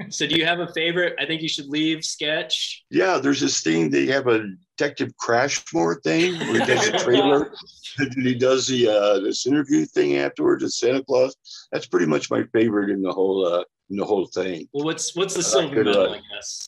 So 0.09 0.27
do 0.27 0.35
you 0.35 0.45
have 0.45 0.59
a 0.59 0.67
favorite? 0.73 1.15
I 1.19 1.25
think 1.25 1.41
you 1.41 1.47
should 1.47 1.67
leave 1.67 2.03
sketch. 2.03 2.83
yeah, 2.89 3.17
there's 3.17 3.39
this 3.39 3.61
thing. 3.61 3.89
They 3.89 4.05
have 4.07 4.27
a 4.27 4.43
Detective 4.77 5.11
Crashmore 5.23 6.01
thing 6.03 6.37
where 6.39 6.59
he 6.59 6.65
does 6.65 6.87
a 6.87 6.97
trailer 6.99 7.53
and 7.99 8.13
he 8.25 8.35
does 8.35 8.67
the 8.67 8.87
uh, 8.87 9.19
this 9.19 9.45
interview 9.47 9.85
thing 9.85 10.17
afterwards 10.17 10.63
at 10.63 10.71
Santa 10.71 11.03
Claus. 11.03 11.35
That's 11.71 11.85
pretty 11.87 12.07
much 12.07 12.29
my 12.29 12.43
favorite 12.51 12.89
in 12.89 13.01
the 13.01 13.11
whole 13.11 13.45
uh, 13.45 13.63
in 13.89 13.97
the 13.97 14.05
whole 14.05 14.25
thing. 14.27 14.67
Well, 14.73 14.85
what's 14.85 15.15
what's 15.15 15.33
the 15.33 15.39
Uh, 15.39 15.43
silver 15.43 15.83
medal? 15.83 16.13
I 16.13 16.21
guess. 16.35 16.67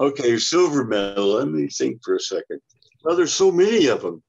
Okay, 0.00 0.36
silver 0.38 0.84
medal. 0.84 1.34
Let 1.34 1.48
me 1.48 1.68
think 1.68 2.02
for 2.02 2.16
a 2.16 2.20
second. 2.20 2.60
Well, 3.04 3.16
there's 3.16 3.34
so 3.34 3.52
many 3.52 3.86
of 3.86 4.02
them. 4.02 4.22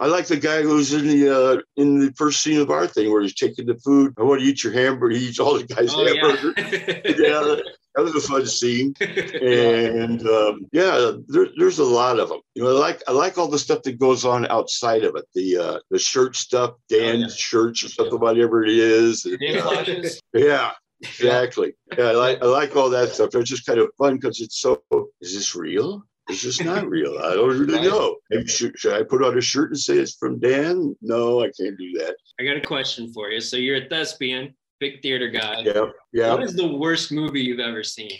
I 0.00 0.06
like 0.06 0.26
the 0.26 0.38
guy 0.38 0.62
who's 0.62 0.94
in 0.94 1.06
the 1.06 1.28
uh, 1.28 1.60
in 1.76 1.98
the 1.98 2.12
first 2.16 2.42
scene 2.42 2.58
of 2.58 2.70
our 2.70 2.86
thing 2.86 3.12
where 3.12 3.20
he's 3.20 3.34
taking 3.34 3.66
the 3.66 3.74
food. 3.74 4.14
I 4.18 4.22
want 4.22 4.40
to 4.40 4.46
eat 4.46 4.64
your 4.64 4.72
hamburger. 4.72 5.14
He 5.14 5.26
eats 5.26 5.38
all 5.38 5.58
the 5.58 5.64
guy's 5.64 5.92
Oh 5.92 6.06
hamburger. 6.06 6.54
yeah. 6.56 7.56
Yeah, 7.94 8.02
that, 8.04 8.04
was 8.04 8.14
a 8.14 8.20
fun 8.26 8.46
scene. 8.46 8.94
And 9.00 10.26
um, 10.26 10.66
yeah, 10.72 11.12
there, 11.26 11.48
there's 11.58 11.80
a 11.80 11.84
lot 11.84 12.18
of 12.18 12.30
them. 12.30 12.40
You 12.54 12.62
know, 12.62 12.76
I 12.76 12.78
like 12.78 13.02
I 13.08 13.12
like 13.12 13.36
all 13.36 13.48
the 13.48 13.58
stuff 13.58 13.82
that 13.82 13.98
goes 13.98 14.24
on 14.24 14.46
outside 14.46 15.04
of 15.04 15.16
it. 15.16 15.26
The 15.34 15.58
uh, 15.58 15.78
the 15.90 15.98
shirt 15.98 16.34
stuff, 16.34 16.76
Dan's 16.88 17.20
yeah. 17.20 17.28
shirts 17.36 17.84
or 17.84 17.88
something, 17.88 18.18
whatever 18.18 18.64
it 18.64 18.70
is. 18.70 19.26
and, 19.26 19.58
uh, 19.58 19.84
yeah, 20.32 20.70
exactly. 21.02 21.72
Yeah, 21.96 22.04
I 22.06 22.12
like 22.12 22.42
I 22.42 22.46
like 22.46 22.76
all 22.76 22.90
that 22.90 23.10
stuff. 23.10 23.34
It's 23.34 23.50
just 23.50 23.66
kind 23.66 23.78
of 23.78 23.90
fun 23.98 24.16
because 24.16 24.40
it's 24.40 24.60
so. 24.60 24.82
Is 25.20 25.34
this 25.34 25.54
real? 25.54 26.04
Is 26.28 26.42
this 26.42 26.60
not 26.62 26.88
real? 26.88 27.18
I 27.18 27.34
don't 27.34 27.48
really 27.58 27.74
Right. 27.74 27.82
know. 27.84 28.16
Maybe 28.30 28.46
should, 28.46 28.78
should 28.78 28.92
I 28.92 29.02
put 29.02 29.24
on 29.24 29.36
a 29.36 29.40
shirt 29.40 29.70
and 29.70 29.78
say 29.78 29.96
it's 29.98 30.14
from 30.14 30.38
Dan? 30.38 30.94
No, 31.02 31.40
I 31.40 31.50
can't 31.58 31.76
do 31.76 31.90
that. 31.98 32.14
I 32.38 32.44
got 32.44 32.56
a 32.56 32.60
question 32.60 33.12
for 33.12 33.30
you. 33.30 33.40
So 33.40 33.56
you're 33.56 33.76
a 33.84 33.88
thespian, 33.88 34.54
big 34.78 35.02
theater 35.02 35.28
guy. 35.28 35.62
Yeah, 35.62 35.86
yeah. 36.12 36.32
What 36.32 36.44
is 36.44 36.54
the 36.54 36.68
worst 36.68 37.10
movie 37.10 37.40
you've 37.40 37.58
ever 37.58 37.82
seen? 37.82 38.12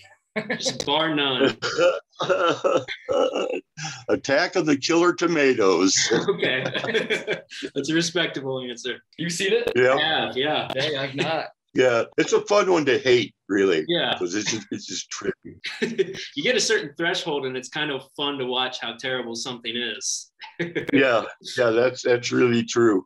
Just 0.58 0.84
bar 0.86 1.14
none. 1.14 1.56
Attack 4.08 4.56
of 4.56 4.66
the 4.66 4.76
Killer 4.76 5.12
Tomatoes. 5.12 5.94
Okay. 6.28 6.64
That's 7.74 7.90
a 7.90 7.94
respectable 7.94 8.60
answer. 8.60 8.98
You've 9.18 9.32
seen 9.32 9.52
it? 9.52 9.70
Yeah, 9.76 9.96
Yeah, 9.98 10.32
yeah. 10.34 10.68
Dang, 10.74 10.96
I've 10.96 11.14
not. 11.14 11.46
Yeah. 11.74 12.04
It's 12.18 12.32
a 12.32 12.40
fun 12.46 12.70
one 12.70 12.84
to 12.86 12.98
hate, 12.98 13.34
really, 13.48 13.84
Yeah. 13.88 14.12
because 14.12 14.34
it's 14.34 14.50
just, 14.50 14.66
it's 14.70 14.86
just 14.86 15.10
trippy. 15.10 16.16
you 16.36 16.42
get 16.42 16.56
a 16.56 16.60
certain 16.60 16.92
threshold 16.96 17.46
and 17.46 17.56
it's 17.56 17.68
kind 17.68 17.90
of 17.90 18.02
fun 18.16 18.38
to 18.38 18.46
watch 18.46 18.80
how 18.80 18.94
terrible 18.96 19.34
something 19.34 19.74
is. 19.76 20.30
Yeah, 20.92 21.24
yeah. 21.56 21.70
That's 21.70 22.02
that's 22.02 22.32
really 22.32 22.64
true. 22.64 23.04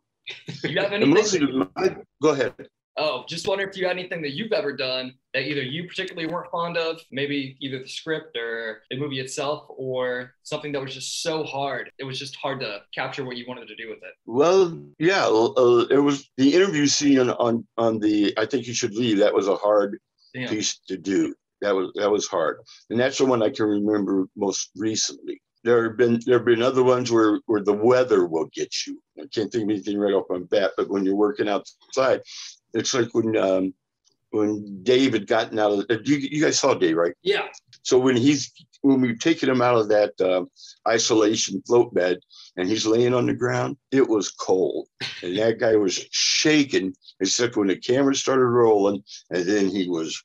You 0.63 0.81
have 0.81 0.93
anything? 0.93 1.67
I, 1.77 1.95
go 2.21 2.29
ahead. 2.29 2.53
Oh, 2.97 3.25
just 3.27 3.47
wondering 3.47 3.69
if 3.69 3.77
you 3.77 3.85
had 3.85 3.97
anything 3.97 4.21
that 4.21 4.31
you've 4.31 4.53
ever 4.53 4.75
done 4.75 5.13
that 5.33 5.43
either 5.43 5.61
you 5.61 5.85
particularly 5.85 6.31
weren't 6.31 6.49
fond 6.49 6.77
of, 6.77 7.01
maybe 7.11 7.57
either 7.59 7.79
the 7.79 7.89
script 7.89 8.37
or 8.37 8.83
the 8.89 8.97
movie 8.97 9.19
itself, 9.19 9.65
or 9.67 10.33
something 10.43 10.71
that 10.71 10.81
was 10.81 10.93
just 10.93 11.21
so 11.21 11.43
hard. 11.43 11.91
It 11.99 12.05
was 12.05 12.17
just 12.17 12.37
hard 12.37 12.61
to 12.61 12.83
capture 12.93 13.25
what 13.25 13.35
you 13.35 13.45
wanted 13.47 13.67
to 13.67 13.75
do 13.75 13.89
with 13.89 13.97
it. 13.97 14.13
Well, 14.25 14.81
yeah. 14.97 15.25
Uh, 15.25 15.85
it 15.89 15.97
was 16.01 16.29
the 16.37 16.53
interview 16.53 16.87
scene 16.87 17.19
on, 17.19 17.31
on 17.31 17.67
on 17.77 17.99
the. 17.99 18.33
I 18.37 18.45
think 18.45 18.65
you 18.65 18.73
should 18.73 18.95
leave. 18.95 19.17
That 19.17 19.33
was 19.33 19.49
a 19.49 19.57
hard 19.57 19.99
Damn. 20.33 20.47
piece 20.47 20.79
to 20.87 20.97
do. 20.97 21.35
That 21.61 21.75
was 21.75 21.91
that 21.95 22.11
was 22.11 22.27
hard, 22.27 22.59
and 22.89 22.99
that's 22.99 23.17
the 23.17 23.25
one 23.25 23.43
I 23.43 23.49
can 23.49 23.65
remember 23.65 24.27
most 24.37 24.71
recently. 24.75 25.41
There 25.63 25.89
have 25.89 25.97
been 25.97 26.21
there 26.25 26.37
have 26.37 26.45
been 26.45 26.61
other 26.61 26.83
ones 26.83 27.11
where 27.11 27.39
where 27.45 27.61
the 27.63 27.73
weather 27.73 28.25
will 28.25 28.49
get 28.53 28.73
you. 28.85 29.01
I 29.17 29.25
can't 29.33 29.51
think 29.51 29.63
of 29.63 29.69
anything 29.69 29.97
right 29.97 30.13
off 30.13 30.25
my 30.29 30.39
bat, 30.39 30.71
but 30.77 30.89
when 30.89 31.03
you're 31.05 31.15
working 31.15 31.49
outside, 31.49 32.21
it's 32.75 32.93
like 32.93 33.13
when 33.13 33.35
um, 33.35 33.73
when 34.31 34.83
Dave 34.83 35.13
had 35.13 35.27
gotten 35.27 35.57
out 35.57 35.71
of. 35.71 36.07
You, 36.07 36.17
you 36.17 36.41
guys 36.41 36.59
saw 36.59 36.73
Dave, 36.73 36.97
right? 36.97 37.15
Yeah. 37.23 37.47
So 37.81 37.97
when 37.97 38.15
he's 38.15 38.51
when 38.81 39.01
we've 39.01 39.19
taken 39.19 39.49
him 39.49 39.61
out 39.61 39.77
of 39.77 39.89
that 39.89 40.19
um, 40.21 40.49
isolation 40.87 41.63
float 41.65 41.93
bed 41.93 42.19
and 42.57 42.67
he's 42.67 42.85
laying 42.85 43.13
on 43.13 43.25
the 43.25 43.33
ground, 43.33 43.77
it 43.91 44.07
was 44.07 44.29
cold, 44.29 44.87
and 45.23 45.37
that 45.37 45.59
guy 45.59 45.75
was 45.75 46.05
shaking. 46.11 46.93
Except 47.21 47.55
when 47.55 47.67
the 47.67 47.77
camera 47.77 48.13
started 48.13 48.45
rolling, 48.45 49.03
and 49.31 49.45
then 49.45 49.69
he 49.69 49.87
was 49.87 50.21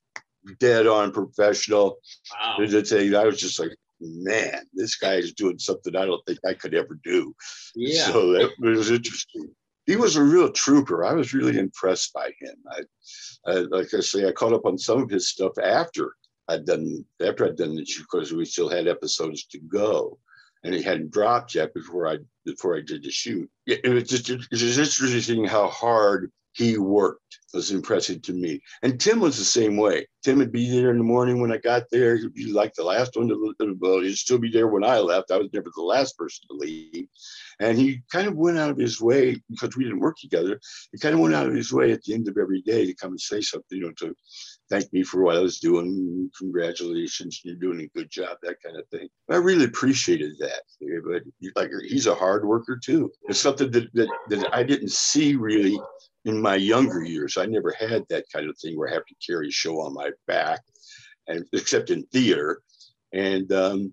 dead 0.58 0.86
on 0.86 1.12
professional. 1.12 1.98
Wow. 2.32 2.56
I 2.58 3.24
was 3.24 3.40
just 3.40 3.60
like, 3.60 3.76
man, 4.00 4.66
this 4.72 4.96
guy 4.96 5.14
is 5.14 5.32
doing 5.34 5.58
something 5.58 5.94
I 5.94 6.06
don't 6.06 6.24
think 6.26 6.38
I 6.46 6.54
could 6.54 6.74
ever 6.74 6.98
do. 7.04 7.34
Yeah. 7.76 8.06
So 8.06 8.32
that 8.32 8.50
was 8.58 8.90
interesting. 8.90 9.50
He 9.90 9.96
was 9.96 10.14
a 10.14 10.22
real 10.22 10.52
trooper. 10.52 11.04
I 11.04 11.14
was 11.14 11.34
really 11.34 11.58
impressed 11.58 12.12
by 12.12 12.30
him. 12.38 12.54
I, 12.70 13.50
I 13.50 13.54
like 13.76 13.92
I 13.92 13.98
say, 13.98 14.28
I 14.28 14.30
caught 14.30 14.52
up 14.52 14.64
on 14.64 14.78
some 14.78 15.02
of 15.02 15.10
his 15.10 15.28
stuff 15.28 15.58
after 15.58 16.14
I'd 16.46 16.64
done 16.64 17.04
after 17.20 17.44
I'd 17.44 17.56
done 17.56 17.74
the 17.74 17.84
shoot 17.84 18.06
because 18.08 18.32
we 18.32 18.44
still 18.44 18.68
had 18.68 18.86
episodes 18.86 19.46
to 19.46 19.58
go, 19.58 20.16
and 20.62 20.72
he 20.72 20.80
hadn't 20.80 21.10
dropped 21.10 21.56
yet 21.56 21.74
before 21.74 22.06
I 22.06 22.18
before 22.44 22.76
I 22.76 22.82
did 22.82 23.02
the 23.02 23.10
shoot. 23.10 23.50
It 23.66 23.88
was 23.88 24.04
just 24.04 24.30
it 24.30 24.48
was 24.48 24.60
just 24.60 25.00
interesting 25.00 25.44
how 25.44 25.66
hard 25.66 26.30
he 26.52 26.78
worked. 26.78 27.38
It 27.52 27.56
was 27.56 27.70
impressive 27.70 28.22
to 28.22 28.32
me. 28.32 28.60
And 28.82 29.00
Tim 29.00 29.20
was 29.20 29.38
the 29.38 29.44
same 29.44 29.76
way. 29.76 30.06
Tim 30.22 30.38
would 30.38 30.52
be 30.52 30.70
there 30.70 30.90
in 30.90 30.98
the 30.98 31.04
morning 31.04 31.40
when 31.40 31.52
I 31.52 31.56
got 31.56 31.84
there. 31.90 32.16
He'd 32.16 32.34
be 32.34 32.52
like 32.52 32.74
the 32.74 32.84
last 32.84 33.16
one 33.16 33.28
to 33.28 33.34
leave. 33.34 33.76
well, 33.80 34.00
he'd 34.00 34.16
still 34.16 34.38
be 34.38 34.50
there 34.50 34.68
when 34.68 34.84
I 34.84 34.98
left. 34.98 35.30
I 35.30 35.38
was 35.38 35.48
never 35.52 35.70
the 35.74 35.82
last 35.82 36.16
person 36.16 36.46
to 36.48 36.56
leave. 36.56 37.06
And 37.58 37.78
he 37.78 38.02
kind 38.12 38.28
of 38.28 38.36
went 38.36 38.58
out 38.58 38.70
of 38.70 38.78
his 38.78 39.00
way 39.00 39.40
because 39.50 39.76
we 39.76 39.84
didn't 39.84 40.00
work 40.00 40.16
together. 40.20 40.60
He 40.92 40.98
kind 40.98 41.14
of 41.14 41.20
went 41.20 41.34
out 41.34 41.46
of 41.46 41.54
his 41.54 41.72
way 41.72 41.92
at 41.92 42.02
the 42.04 42.14
end 42.14 42.28
of 42.28 42.36
every 42.38 42.62
day 42.62 42.86
to 42.86 42.94
come 42.94 43.12
and 43.12 43.20
say 43.20 43.40
something, 43.40 43.78
you 43.78 43.84
know, 43.84 43.92
to 43.98 44.14
thank 44.70 44.92
me 44.92 45.02
for 45.02 45.22
what 45.22 45.36
I 45.36 45.40
was 45.40 45.58
doing. 45.58 46.30
Congratulations, 46.38 47.40
you're 47.42 47.56
doing 47.56 47.80
a 47.80 47.98
good 47.98 48.10
job, 48.10 48.38
that 48.42 48.62
kind 48.64 48.76
of 48.76 48.86
thing. 48.88 49.08
I 49.30 49.36
really 49.36 49.64
appreciated 49.64 50.34
that. 50.38 50.62
But 51.04 51.22
like 51.56 51.70
he's 51.88 52.06
a 52.06 52.14
hard 52.14 52.46
worker 52.46 52.78
too. 52.82 53.10
It's 53.28 53.40
something 53.40 53.70
that, 53.72 53.92
that, 53.94 54.08
that 54.28 54.54
I 54.54 54.62
didn't 54.62 54.92
see 54.92 55.34
really 55.36 55.78
in 56.24 56.40
my 56.40 56.54
younger 56.56 57.02
years. 57.04 57.36
I 57.36 57.46
never 57.46 57.72
had 57.78 58.04
that 58.08 58.26
kind 58.32 58.48
of 58.48 58.58
thing 58.58 58.76
where 58.76 58.88
I 58.90 58.94
have 58.94 59.06
to 59.06 59.14
carry 59.26 59.48
a 59.48 59.52
show 59.52 59.80
on 59.80 59.94
my 59.94 60.10
back, 60.26 60.60
and 61.26 61.44
except 61.52 61.90
in 61.90 62.04
theater. 62.12 62.62
And 63.12 63.50
um, 63.52 63.92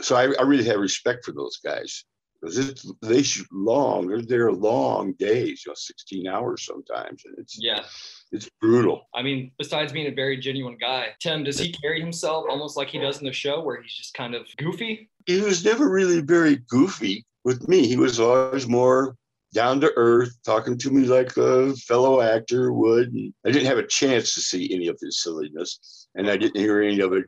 so 0.00 0.16
I, 0.16 0.32
I 0.38 0.42
really 0.42 0.64
have 0.64 0.80
respect 0.80 1.24
for 1.24 1.32
those 1.32 1.58
guys 1.64 2.04
because 2.40 2.94
they 3.02 3.22
shoot 3.22 3.46
long. 3.52 4.08
They're 4.08 4.22
there 4.22 4.52
long 4.52 5.12
days, 5.14 5.64
you 5.64 5.70
know, 5.70 5.74
16 5.76 6.26
hours 6.26 6.64
sometimes, 6.64 7.22
and 7.26 7.34
it's 7.38 7.58
Yeah. 7.60 7.84
it's 8.32 8.48
brutal. 8.60 9.08
I 9.14 9.22
mean, 9.22 9.52
besides 9.58 9.92
being 9.92 10.06
a 10.06 10.14
very 10.14 10.38
genuine 10.38 10.78
guy, 10.80 11.08
Tim, 11.20 11.44
does 11.44 11.58
he 11.58 11.72
carry 11.72 12.00
himself 12.00 12.46
almost 12.48 12.76
like 12.76 12.88
he 12.88 12.98
does 12.98 13.18
in 13.20 13.26
the 13.26 13.32
show 13.32 13.60
where 13.62 13.80
he's 13.82 13.94
just 13.94 14.14
kind 14.14 14.34
of 14.34 14.46
goofy? 14.56 15.10
He 15.26 15.40
was 15.40 15.64
never 15.64 15.90
really 15.90 16.20
very 16.20 16.56
goofy 16.56 17.26
with 17.44 17.68
me. 17.68 17.86
He 17.86 17.96
was 17.96 18.18
always 18.18 18.66
more 18.66 19.16
down 19.52 19.80
to 19.80 19.92
earth, 19.96 20.38
talking 20.44 20.78
to 20.78 20.90
me 20.90 21.06
like 21.06 21.36
a 21.36 21.74
fellow 21.76 22.20
actor 22.20 22.72
would. 22.72 23.12
And 23.12 23.32
I 23.46 23.50
didn't 23.50 23.66
have 23.68 23.78
a 23.78 23.86
chance 23.86 24.34
to 24.34 24.40
see 24.40 24.72
any 24.74 24.88
of 24.88 24.98
his 25.00 25.22
silliness, 25.22 26.06
and 26.14 26.30
I 26.30 26.36
didn't 26.36 26.60
hear 26.60 26.82
any 26.82 27.00
of 27.00 27.12
it. 27.12 27.24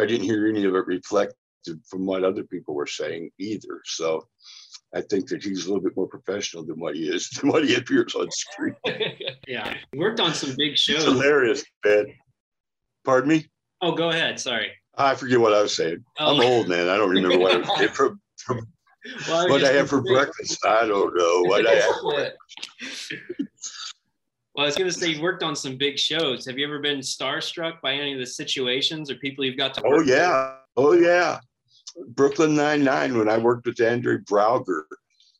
I 0.00 0.06
didn't 0.06 0.24
hear 0.24 0.46
any 0.46 0.64
of 0.64 0.74
it 0.74 0.86
reflected 0.86 1.34
from 1.88 2.06
what 2.06 2.24
other 2.24 2.44
people 2.44 2.74
were 2.74 2.86
saying 2.86 3.30
either. 3.38 3.80
So 3.84 4.28
I 4.94 5.00
think 5.00 5.28
that 5.28 5.42
he's 5.42 5.64
a 5.64 5.68
little 5.68 5.82
bit 5.82 5.96
more 5.96 6.06
professional 6.06 6.64
than 6.64 6.78
what 6.78 6.94
he 6.94 7.08
is, 7.08 7.28
than 7.40 7.50
what 7.50 7.64
he 7.64 7.74
appears 7.74 8.14
on 8.14 8.30
screen. 8.30 8.76
Yeah. 9.46 9.74
You 9.92 10.00
worked 10.00 10.20
on 10.20 10.32
some 10.32 10.54
big 10.56 10.78
shows. 10.78 10.96
It's 10.96 11.04
hilarious, 11.04 11.64
man. 11.84 12.06
Pardon 13.04 13.28
me? 13.28 13.46
Oh, 13.82 13.92
go 13.92 14.08
ahead. 14.08 14.40
Sorry. 14.40 14.72
I 14.96 15.14
forget 15.16 15.38
what 15.38 15.52
I 15.52 15.60
was 15.60 15.74
saying. 15.76 16.02
I'm 16.18 16.40
Oh. 16.40 16.42
old, 16.42 16.68
man. 16.68 16.88
I 16.88 16.96
don't 16.96 17.10
remember 17.10 17.38
what 17.38 17.52
I 17.52 17.56
was 17.58 17.68
saying 17.76 17.90
for, 17.90 18.16
Well, 19.28 19.48
what 19.48 19.64
I 19.64 19.72
have 19.72 19.88
for 19.88 20.02
say- 20.04 20.12
breakfast. 20.12 20.64
I 20.64 20.86
don't 20.86 21.14
know 21.16 21.42
what 21.42 21.66
I 21.66 21.74
have 21.74 21.94
for 22.00 22.32
Well, 24.54 24.64
I 24.64 24.66
was 24.68 24.76
going 24.76 24.88
to 24.88 24.96
say 24.96 25.08
you 25.08 25.20
worked 25.20 25.42
on 25.42 25.56
some 25.56 25.76
big 25.76 25.98
shows. 25.98 26.46
Have 26.46 26.58
you 26.58 26.64
ever 26.64 26.78
been 26.78 27.00
starstruck 27.00 27.80
by 27.80 27.92
any 27.94 28.12
of 28.12 28.20
the 28.20 28.26
situations 28.26 29.10
or 29.10 29.16
people 29.16 29.44
you've 29.44 29.56
got 29.56 29.74
to 29.74 29.82
Oh 29.84 29.88
work 29.90 29.98
with? 30.06 30.08
yeah, 30.10 30.54
oh 30.76 30.92
yeah. 30.92 31.40
Brooklyn 32.10 32.54
Nine 32.54 32.84
Nine. 32.84 33.18
When 33.18 33.28
I 33.28 33.36
worked 33.36 33.66
with 33.66 33.80
Andre 33.80 34.18
Braugher, 34.18 34.82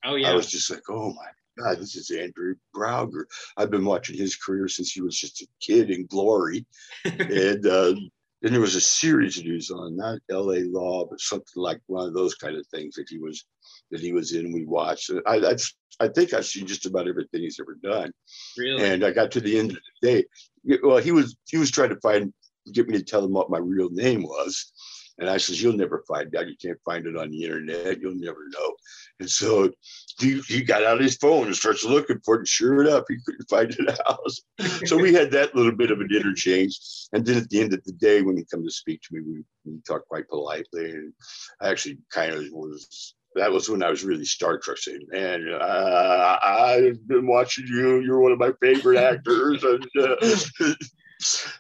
Oh, 0.04 0.16
yeah, 0.16 0.30
I 0.30 0.34
was 0.34 0.50
just 0.50 0.68
like, 0.68 0.82
oh 0.90 1.12
my 1.14 1.26
god, 1.62 1.78
this 1.78 1.94
is 1.94 2.10
Andre 2.10 2.54
Braugher. 2.74 3.24
I've 3.56 3.70
been 3.70 3.84
watching 3.84 4.16
his 4.18 4.34
career 4.36 4.66
since 4.68 4.90
he 4.90 5.00
was 5.00 5.16
just 5.16 5.40
a 5.42 5.46
kid 5.60 5.90
in 5.90 6.06
Glory, 6.06 6.66
and 7.04 7.64
uh, 7.66 7.94
then 8.42 8.52
there 8.52 8.60
was 8.60 8.74
a 8.74 8.80
series 8.80 9.36
that 9.36 9.44
he 9.44 9.52
was 9.52 9.70
on, 9.70 9.96
not 9.96 10.18
L.A. 10.28 10.64
Law, 10.64 11.06
but 11.06 11.20
something 11.20 11.46
like 11.54 11.80
one 11.86 12.08
of 12.08 12.14
those 12.14 12.34
kind 12.34 12.56
of 12.56 12.66
things 12.66 12.96
that 12.96 13.06
he 13.08 13.18
was 13.18 13.44
that 13.90 14.00
he 14.00 14.12
was 14.12 14.32
in. 14.32 14.52
We 14.52 14.64
watched. 14.64 15.10
I 15.26 15.36
I, 15.36 15.56
I 16.00 16.08
think 16.08 16.32
I've 16.32 16.46
seen 16.46 16.66
just 16.66 16.86
about 16.86 17.08
everything 17.08 17.42
he's 17.42 17.60
ever 17.60 17.76
done. 17.82 18.12
really? 18.58 18.84
And 18.84 19.04
I 19.04 19.10
got 19.10 19.30
to 19.32 19.40
the 19.40 19.58
end 19.58 19.72
of 19.72 19.78
the 20.02 20.08
day. 20.08 20.78
Well, 20.82 20.98
he 20.98 21.12
was 21.12 21.36
he 21.48 21.58
was 21.58 21.70
trying 21.70 21.90
to 21.90 22.00
find 22.00 22.32
get 22.72 22.88
me 22.88 22.98
to 22.98 23.04
tell 23.04 23.24
him 23.24 23.32
what 23.32 23.50
my 23.50 23.58
real 23.58 23.90
name 23.90 24.22
was. 24.22 24.72
And 25.18 25.30
I 25.30 25.36
says, 25.36 25.62
You'll 25.62 25.76
never 25.76 26.02
find 26.08 26.34
out. 26.34 26.48
You 26.48 26.56
can't 26.60 26.78
find 26.84 27.06
it 27.06 27.16
on 27.16 27.30
the 27.30 27.44
internet. 27.44 28.00
You'll 28.00 28.16
never 28.16 28.48
know. 28.52 28.74
And 29.20 29.30
so 29.30 29.70
he, 30.18 30.40
he 30.48 30.62
got 30.62 30.82
out 30.82 31.00
his 31.00 31.16
phone 31.16 31.46
and 31.46 31.54
starts 31.54 31.84
looking 31.84 32.18
for 32.24 32.36
it. 32.36 32.38
And 32.38 32.48
sure 32.48 32.82
enough, 32.82 33.04
he 33.08 33.18
couldn't 33.24 33.48
find 33.48 33.70
it 33.70 34.00
out. 34.08 34.30
so 34.86 34.96
we 34.96 35.14
had 35.14 35.30
that 35.30 35.54
little 35.54 35.74
bit 35.74 35.92
of 35.92 36.00
an 36.00 36.08
interchange. 36.10 36.78
And 37.12 37.24
then 37.24 37.36
at 37.36 37.48
the 37.48 37.60
end 37.60 37.74
of 37.74 37.84
the 37.84 37.92
day, 37.92 38.22
when 38.22 38.36
he 38.36 38.44
come 38.50 38.64
to 38.64 38.70
speak 38.70 39.02
to 39.02 39.14
me, 39.14 39.20
we, 39.20 39.44
we 39.64 39.78
talked 39.86 40.08
quite 40.08 40.28
politely. 40.28 40.90
And 40.90 41.12
I 41.60 41.70
actually 41.70 41.98
kind 42.12 42.32
of 42.32 42.44
was 42.50 43.14
that 43.34 43.52
was 43.52 43.68
when 43.68 43.82
I 43.82 43.90
was 43.90 44.04
really 44.04 44.24
Star 44.24 44.58
Trek 44.58 44.78
man, 45.08 45.48
uh, 45.60 46.38
I've 46.42 47.06
been 47.06 47.26
watching 47.26 47.66
you. 47.66 48.00
You're 48.00 48.20
one 48.20 48.32
of 48.32 48.38
my 48.38 48.52
favorite 48.60 48.98
actors. 48.98 49.62
And 49.64 49.84
uh, 49.98 50.16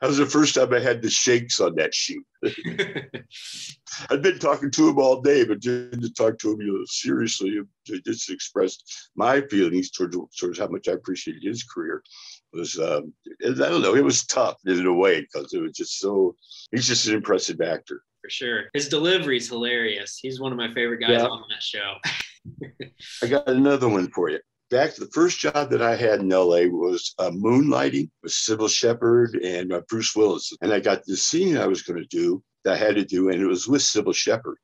that 0.00 0.06
was 0.08 0.18
the 0.18 0.26
first 0.26 0.54
time 0.54 0.72
I 0.72 0.80
had 0.80 1.02
the 1.02 1.10
shakes 1.10 1.60
on 1.60 1.74
that 1.76 1.94
shoot. 1.94 2.24
I'd 4.10 4.22
been 4.22 4.38
talking 4.38 4.70
to 4.70 4.88
him 4.88 4.98
all 4.98 5.20
day, 5.20 5.44
but 5.44 5.60
just 5.60 6.00
to 6.00 6.12
talk 6.12 6.38
to 6.38 6.52
him 6.52 6.60
you 6.60 6.78
know, 6.78 6.84
seriously, 6.86 7.60
to 7.86 8.00
just 8.02 8.30
express 8.30 8.78
my 9.16 9.40
feelings 9.42 9.90
towards, 9.90 10.16
towards 10.36 10.58
how 10.58 10.68
much 10.68 10.88
I 10.88 10.92
appreciated 10.92 11.42
his 11.42 11.64
career 11.64 12.02
was, 12.54 12.78
um, 12.78 13.12
I 13.44 13.50
don't 13.50 13.82
know, 13.82 13.94
it 13.94 14.04
was 14.04 14.24
tough 14.26 14.56
in 14.66 14.86
a 14.86 14.92
way 14.92 15.20
because 15.20 15.52
it 15.52 15.60
was 15.60 15.72
just 15.72 15.98
so, 15.98 16.34
he's 16.70 16.86
just 16.86 17.06
an 17.08 17.14
impressive 17.14 17.60
actor. 17.60 18.02
For 18.22 18.30
sure. 18.30 18.64
His 18.72 18.88
delivery's 18.88 19.48
hilarious. 19.48 20.18
He's 20.20 20.40
one 20.40 20.52
of 20.52 20.58
my 20.58 20.72
favorite 20.72 21.00
guys 21.00 21.10
Yeah. 21.10 21.26
on 21.26 21.44
that 21.50 21.62
show. 21.62 21.94
I 23.22 23.26
got 23.26 23.48
another 23.48 23.88
one 23.88 24.08
for 24.10 24.30
you. 24.30 24.40
Back 24.70 24.94
to 24.94 25.00
the 25.00 25.10
first 25.12 25.38
job 25.38 25.70
that 25.70 25.82
I 25.82 25.94
had 25.94 26.20
in 26.20 26.28
LA 26.30 26.62
was 26.66 27.14
uh, 27.18 27.30
moonlighting 27.30 28.10
with 28.22 28.32
Cybill 28.32 28.70
Shepherd 28.70 29.34
and 29.36 29.72
uh, 29.72 29.82
Bruce 29.88 30.16
Willis. 30.16 30.52
And 30.62 30.72
I 30.72 30.80
got 30.80 31.02
this 31.06 31.22
scene 31.22 31.56
I 31.58 31.66
was 31.66 31.82
going 31.82 32.00
to 32.00 32.08
do 32.08 32.42
that 32.64 32.74
I 32.74 32.76
had 32.76 32.94
to 32.96 33.04
do, 33.04 33.28
and 33.28 33.40
it 33.40 33.46
was 33.46 33.68
with 33.68 33.82
Cybill 33.82 34.14
Shepherd. 34.14 34.56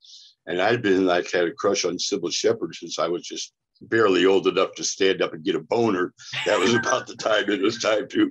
And 0.46 0.60
I'd 0.60 0.80
been 0.82 1.04
like 1.06 1.30
had 1.30 1.44
a 1.44 1.52
crush 1.52 1.84
on 1.84 1.98
Cybill 1.98 2.32
Shepherd 2.32 2.74
since 2.74 2.98
I 2.98 3.08
was 3.08 3.22
just 3.22 3.52
barely 3.82 4.26
old 4.26 4.46
enough 4.46 4.74
to 4.74 4.84
stand 4.84 5.22
up 5.22 5.32
and 5.32 5.44
get 5.44 5.54
a 5.54 5.60
boner. 5.60 6.12
That 6.46 6.58
was 6.58 6.74
about 6.74 7.06
the 7.06 7.16
time 7.16 7.50
it 7.50 7.62
was 7.62 7.78
time 7.78 8.08
to. 8.08 8.30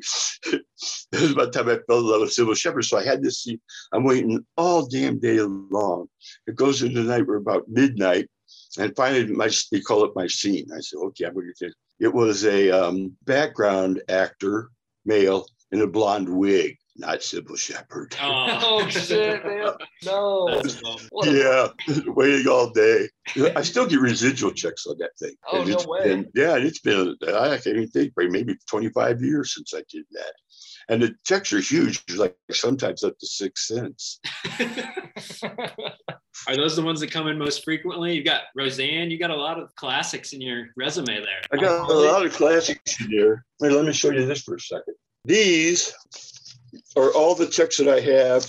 it 0.52 0.64
was 1.12 1.32
about 1.32 1.52
the 1.52 1.60
time 1.64 1.70
I 1.70 1.80
fell 1.88 2.00
in 2.00 2.06
love 2.06 2.22
with 2.22 2.32
Cybill 2.32 2.56
Shepherd. 2.56 2.84
So 2.84 2.98
I 2.98 3.04
had 3.04 3.24
this 3.24 3.44
scene. 3.44 3.60
I'm 3.94 4.04
waiting 4.04 4.46
all 4.58 4.88
damn 4.88 5.20
day 5.20 5.40
long. 5.42 6.08
It 6.48 6.56
goes 6.56 6.82
into 6.82 7.04
the 7.04 7.12
night. 7.12 7.28
We're 7.28 7.38
about 7.38 7.68
midnight. 7.68 8.28
And 8.78 8.96
finally, 8.96 9.26
my 9.28 9.50
they 9.72 9.82
call 9.82 10.06
it 10.06 10.16
my 10.16 10.28
scene. 10.28 10.68
I 10.76 10.80
said, 10.80 10.98
okay, 10.98 11.26
I'm 11.26 11.34
going 11.34 11.52
to 11.54 11.66
take 11.66 11.74
it. 12.00 12.14
was 12.14 12.46
a 12.46 12.70
um, 12.72 13.16
background 13.26 14.02
actor, 14.10 14.70
male, 15.06 15.46
in 15.72 15.82
a 15.82 15.88
blonde 15.88 16.30
wig, 16.30 16.78
not 17.00 17.20
Cybill 17.20 17.58
Shepherd. 17.58 18.16
Oh, 18.22 18.60
Oh 18.84 18.88
shit, 18.90 19.44
man. 19.46 19.72
No. 20.04 20.48
That's 20.62 20.78
a 20.80 20.82
bummer. 20.82 21.00
What 21.12 21.28
a- 21.30 21.74
yeah, 21.88 21.94
waiting 22.08 22.48
all 22.48 22.70
day. 22.70 23.08
I 23.56 23.62
still 23.64 23.88
get 23.88 24.00
residual 24.00 24.52
checks 24.52 24.86
on 24.86 24.98
that 25.00 25.12
thing. 25.20 25.36
Oh, 25.52 25.62
And 25.62 25.70
no 25.70 25.76
it's 25.76 25.88
way. 25.88 26.04
Been, 26.04 26.32
yeah, 26.36 26.56
and 26.56 26.66
it's 26.66 26.80
been, 26.80 27.16
I 27.28 27.58
can't 27.58 27.68
even 27.78 27.90
think, 27.90 28.14
maybe 28.18 28.56
25 28.68 29.22
years 29.22 29.56
since 29.56 29.74
I 29.74 29.82
did 29.90 30.06
that. 30.12 30.34
And 30.90 31.02
the 31.04 31.14
checks 31.26 31.54
are 31.54 31.60
huge, 31.60 32.04
like 32.16 32.36
sometimes 32.52 33.04
up 33.04 33.18
to 33.20 33.28
six 33.28 33.68
cents. 33.68 34.20
Are 36.48 36.56
those 36.56 36.76
the 36.76 36.82
ones 36.82 37.00
that 37.02 37.12
come 37.12 37.28
in 37.28 37.38
most 37.38 37.64
frequently? 37.64 38.16
You've 38.16 38.26
got 38.26 38.44
Roseanne. 38.56 39.12
You 39.12 39.20
got 39.20 39.30
a 39.30 39.36
lot 39.36 39.60
of 39.60 39.76
classics 39.76 40.34
in 40.34 40.42
your 40.42 40.68
resume 40.78 41.06
there. 41.22 41.42
I 41.52 41.58
got 41.58 41.90
a 41.90 41.94
lot 41.94 42.26
of 42.26 42.32
classics 42.34 43.00
in 43.02 43.12
there. 43.12 43.46
Wait, 43.60 43.72
let 43.72 43.86
me 43.86 43.94
show 43.94 44.10
you 44.10 44.26
this 44.26 44.42
for 44.42 44.56
a 44.56 44.60
second. 44.60 44.96
These 45.26 45.94
are 46.96 47.12
all 47.14 47.36
the 47.36 47.48
checks 47.48 47.78
that 47.78 47.88
I 47.88 48.00
have 48.00 48.48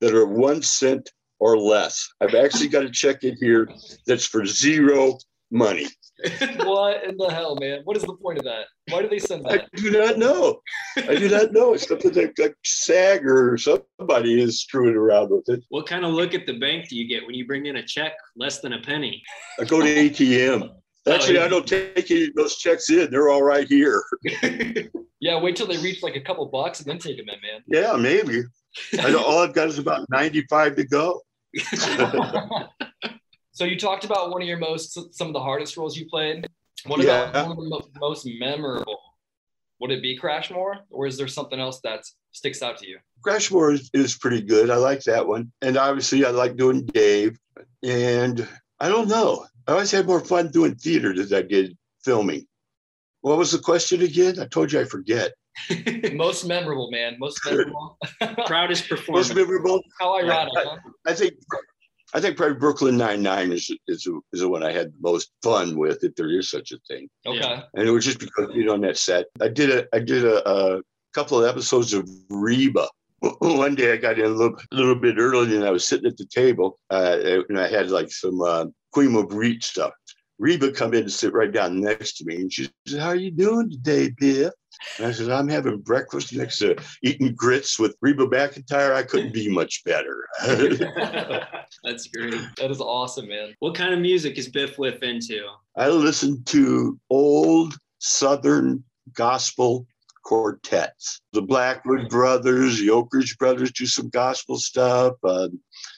that 0.00 0.14
are 0.14 0.26
one 0.26 0.62
cent 0.62 1.10
or 1.38 1.58
less. 1.58 2.08
I've 2.20 2.34
actually 2.34 2.68
got 2.68 2.84
a 2.84 2.90
check 2.90 3.24
in 3.24 3.36
here 3.40 3.68
that's 4.06 4.26
for 4.26 4.44
zero 4.46 5.18
money. 5.50 5.86
what 6.64 7.04
in 7.04 7.16
the 7.18 7.28
hell, 7.30 7.56
man? 7.56 7.80
What 7.84 7.96
is 7.96 8.02
the 8.02 8.14
point 8.14 8.38
of 8.38 8.44
that? 8.44 8.66
Why 8.88 9.02
do 9.02 9.08
they 9.08 9.18
send 9.18 9.44
that? 9.44 9.68
I 9.74 9.76
do 9.76 9.90
not 9.90 10.18
know. 10.18 10.60
I 10.96 11.14
do 11.14 11.28
not 11.28 11.52
know. 11.52 11.74
It's 11.74 11.86
something 11.86 12.12
that 12.12 12.38
like 12.38 12.56
SAG 12.64 13.26
or 13.26 13.58
somebody 13.58 14.42
is 14.42 14.62
screwing 14.62 14.96
around 14.96 15.30
with 15.30 15.48
it. 15.48 15.62
What 15.68 15.86
kind 15.86 16.06
of 16.06 16.12
look 16.12 16.32
at 16.32 16.46
the 16.46 16.58
bank 16.58 16.88
do 16.88 16.96
you 16.96 17.06
get 17.06 17.26
when 17.26 17.34
you 17.34 17.46
bring 17.46 17.66
in 17.66 17.76
a 17.76 17.86
check 17.86 18.12
less 18.34 18.60
than 18.60 18.72
a 18.72 18.80
penny? 18.80 19.22
I 19.60 19.64
go 19.64 19.82
to 19.82 19.86
ATM. 19.86 20.70
Oh, 21.06 21.12
actually, 21.12 21.36
Oh, 21.36 21.40
yeah. 21.40 21.46
I 21.46 21.48
don't 21.48 21.66
take 21.66 22.10
any 22.10 22.24
of 22.24 22.34
those 22.34 22.56
checks 22.56 22.90
in. 22.90 23.10
They're 23.10 23.28
all 23.28 23.42
right 23.42 23.68
here. 23.68 24.02
Yeah, 25.20 25.40
wait 25.40 25.56
till 25.56 25.66
they 25.66 25.78
reach 25.78 26.02
like 26.02 26.16
a 26.16 26.20
couple 26.20 26.44
bucks 26.46 26.80
and 26.80 26.88
then 26.88 26.98
take 26.98 27.16
them 27.16 27.26
in, 27.28 27.40
man. 27.40 27.62
Yeah, 27.66 27.96
maybe. 27.96 28.42
I 29.00 29.10
know 29.10 29.24
all 29.24 29.38
I've 29.42 29.54
got 29.54 29.68
is 29.68 29.78
about 29.78 30.06
95 30.10 30.76
to 30.76 30.84
go. 30.84 31.22
so 33.52 33.64
you 33.64 33.78
talked 33.78 34.04
about 34.04 34.30
one 34.30 34.42
of 34.42 34.48
your 34.48 34.58
most 34.58 35.14
some 35.14 35.28
of 35.28 35.32
the 35.32 35.40
hardest 35.40 35.76
roles 35.76 35.96
you 35.96 36.06
played. 36.06 36.46
What 36.86 37.00
Yeah. 37.00 37.30
about 37.30 37.48
one 37.48 37.50
of 37.58 37.64
the 37.64 37.68
mo- 37.70 37.88
most 37.98 38.28
memorable? 38.38 38.98
Would 39.80 39.90
it 39.90 40.02
be 40.02 40.18
Crashmore, 40.18 40.78
or 40.90 41.06
is 41.06 41.18
there 41.18 41.28
something 41.28 41.60
else 41.60 41.80
that 41.84 42.02
sticks 42.32 42.62
out 42.62 42.78
to 42.78 42.86
you? 42.88 42.98
Crashmore 43.26 43.74
is, 43.74 43.90
is 43.92 44.16
pretty 44.16 44.40
good. 44.40 44.70
I 44.70 44.76
like 44.76 45.02
that 45.04 45.26
one. 45.26 45.52
And 45.60 45.76
obviously, 45.76 46.24
I 46.24 46.30
like 46.30 46.56
doing 46.56 46.86
Dave. 46.86 47.38
And 47.82 48.46
I 48.80 48.88
don't 48.88 49.08
know. 49.08 49.46
I 49.66 49.72
always 49.72 49.90
had 49.90 50.06
more 50.06 50.20
fun 50.20 50.50
doing 50.50 50.74
theater 50.76 51.12
than 51.14 51.32
I 51.38 51.42
did 51.42 51.76
filming. 52.04 52.46
What 53.20 53.38
was 53.38 53.52
the 53.52 53.58
question 53.58 54.02
again? 54.02 54.38
I 54.38 54.46
told 54.46 54.72
you 54.72 54.80
I 54.80 54.84
forget. 54.84 55.32
Most 56.12 56.46
memorable, 56.46 56.90
man. 56.90 57.16
Most 57.18 57.40
memorable. 57.44 57.98
Proudest 58.46 58.88
performance. 58.88 59.28
Most 59.28 59.36
memorable? 59.36 59.82
How 59.98 60.18
ironic, 60.18 60.52
huh? 60.54 60.76
I 61.06 61.14
think 61.14 61.34
I 62.14 62.20
think 62.20 62.36
probably 62.36 62.56
Brooklyn 62.56 62.96
Nine 62.96 63.22
Nine 63.22 63.52
is 63.52 63.70
is, 63.88 64.08
is 64.32 64.40
the 64.40 64.48
one 64.48 64.62
I 64.62 64.72
had 64.72 64.92
the 64.92 64.98
most 65.00 65.32
fun 65.42 65.76
with, 65.76 66.04
if 66.04 66.14
there 66.14 66.30
is 66.30 66.50
such 66.50 66.72
a 66.72 66.78
thing. 66.88 67.08
Okay. 67.26 67.62
And 67.74 67.88
it 67.88 67.90
was 67.90 68.04
just 68.04 68.20
because 68.20 68.52
being 68.52 68.68
on 68.68 68.80
that 68.82 68.96
set. 68.96 69.26
I 69.40 69.48
did 69.48 69.70
a 69.70 69.86
I 69.94 69.98
did 69.98 70.24
a, 70.24 70.48
a 70.48 70.82
couple 71.14 71.42
of 71.42 71.48
episodes 71.48 71.92
of 71.92 72.08
Reba. 72.30 72.88
One 73.40 73.74
day 73.74 73.92
I 73.92 73.96
got 73.96 74.18
in 74.18 74.26
a 74.26 74.28
little, 74.28 74.56
little 74.72 74.94
bit 74.94 75.16
early 75.18 75.56
and 75.56 75.64
I 75.64 75.70
was 75.70 75.86
sitting 75.86 76.06
at 76.06 76.18
the 76.18 76.26
table 76.26 76.78
uh, 76.90 77.16
and 77.48 77.58
I 77.58 77.66
had 77.66 77.90
like 77.90 78.10
some 78.10 78.40
uh, 78.42 78.66
Queen 78.92 79.12
Marguerite 79.12 79.64
stuff. 79.64 79.92
Reba 80.38 80.72
come 80.72 80.94
in 80.94 81.04
and 81.04 81.12
sit 81.12 81.32
right 81.32 81.50
down 81.50 81.80
next 81.80 82.18
to 82.18 82.24
me 82.26 82.36
and 82.36 82.52
she 82.52 82.68
said, 82.86 83.00
"How 83.00 83.08
are 83.08 83.16
you 83.16 83.30
doing 83.30 83.70
today, 83.70 84.10
Biff?" 84.18 84.52
And 84.98 85.06
I 85.06 85.12
said, 85.12 85.30
I'm 85.30 85.48
having 85.48 85.80
breakfast 85.80 86.34
next 86.34 86.58
to 86.58 86.76
eating 87.02 87.34
grits 87.34 87.78
with 87.78 87.96
Reba 88.00 88.26
McEntire. 88.26 88.94
I 88.94 89.02
couldn't 89.02 89.32
be 89.32 89.48
much 89.48 89.82
better. 89.84 90.26
That's 90.44 92.08
great. 92.08 92.34
That 92.58 92.70
is 92.70 92.80
awesome, 92.80 93.28
man. 93.28 93.54
What 93.60 93.74
kind 93.74 93.94
of 93.94 94.00
music 94.00 94.38
is 94.38 94.48
Biff 94.48 94.78
Wiff 94.78 95.02
into? 95.02 95.46
I 95.76 95.88
listen 95.88 96.42
to 96.44 96.98
old 97.10 97.76
Southern 97.98 98.84
gospel 99.14 99.86
quartets. 100.24 101.20
The 101.32 101.42
Blackwood 101.42 102.08
Brothers, 102.08 102.78
the 102.80 102.90
Oak 102.90 103.12
Ridge 103.12 103.38
Brothers 103.38 103.72
do 103.72 103.86
some 103.86 104.08
gospel 104.08 104.58
stuff. 104.58 105.14
Uh, 105.22 105.48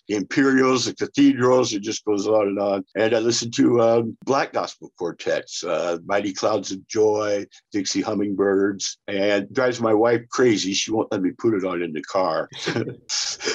the 0.08 0.16
Imperials, 0.16 0.86
the 0.86 0.94
Cathedrals, 0.94 1.72
it 1.72 1.82
just 1.82 2.04
goes 2.04 2.26
on 2.26 2.48
and 2.48 2.58
on. 2.58 2.84
And 2.96 3.14
I 3.14 3.18
listen 3.18 3.50
to 3.52 3.80
um, 3.82 4.16
black 4.24 4.52
gospel 4.52 4.90
quartets, 4.96 5.62
uh, 5.62 5.98
Mighty 6.06 6.32
Clouds 6.32 6.72
of 6.72 6.86
Joy, 6.88 7.44
Dixie 7.72 8.00
Hummingbirds, 8.00 8.98
and 9.06 9.52
drives 9.52 9.80
my 9.80 9.94
wife 9.94 10.22
crazy. 10.30 10.72
She 10.72 10.90
won't 10.90 11.12
let 11.12 11.22
me 11.22 11.30
put 11.30 11.54
it 11.54 11.64
on 11.64 11.82
in 11.82 11.92
the 11.92 12.02
car. 12.02 12.48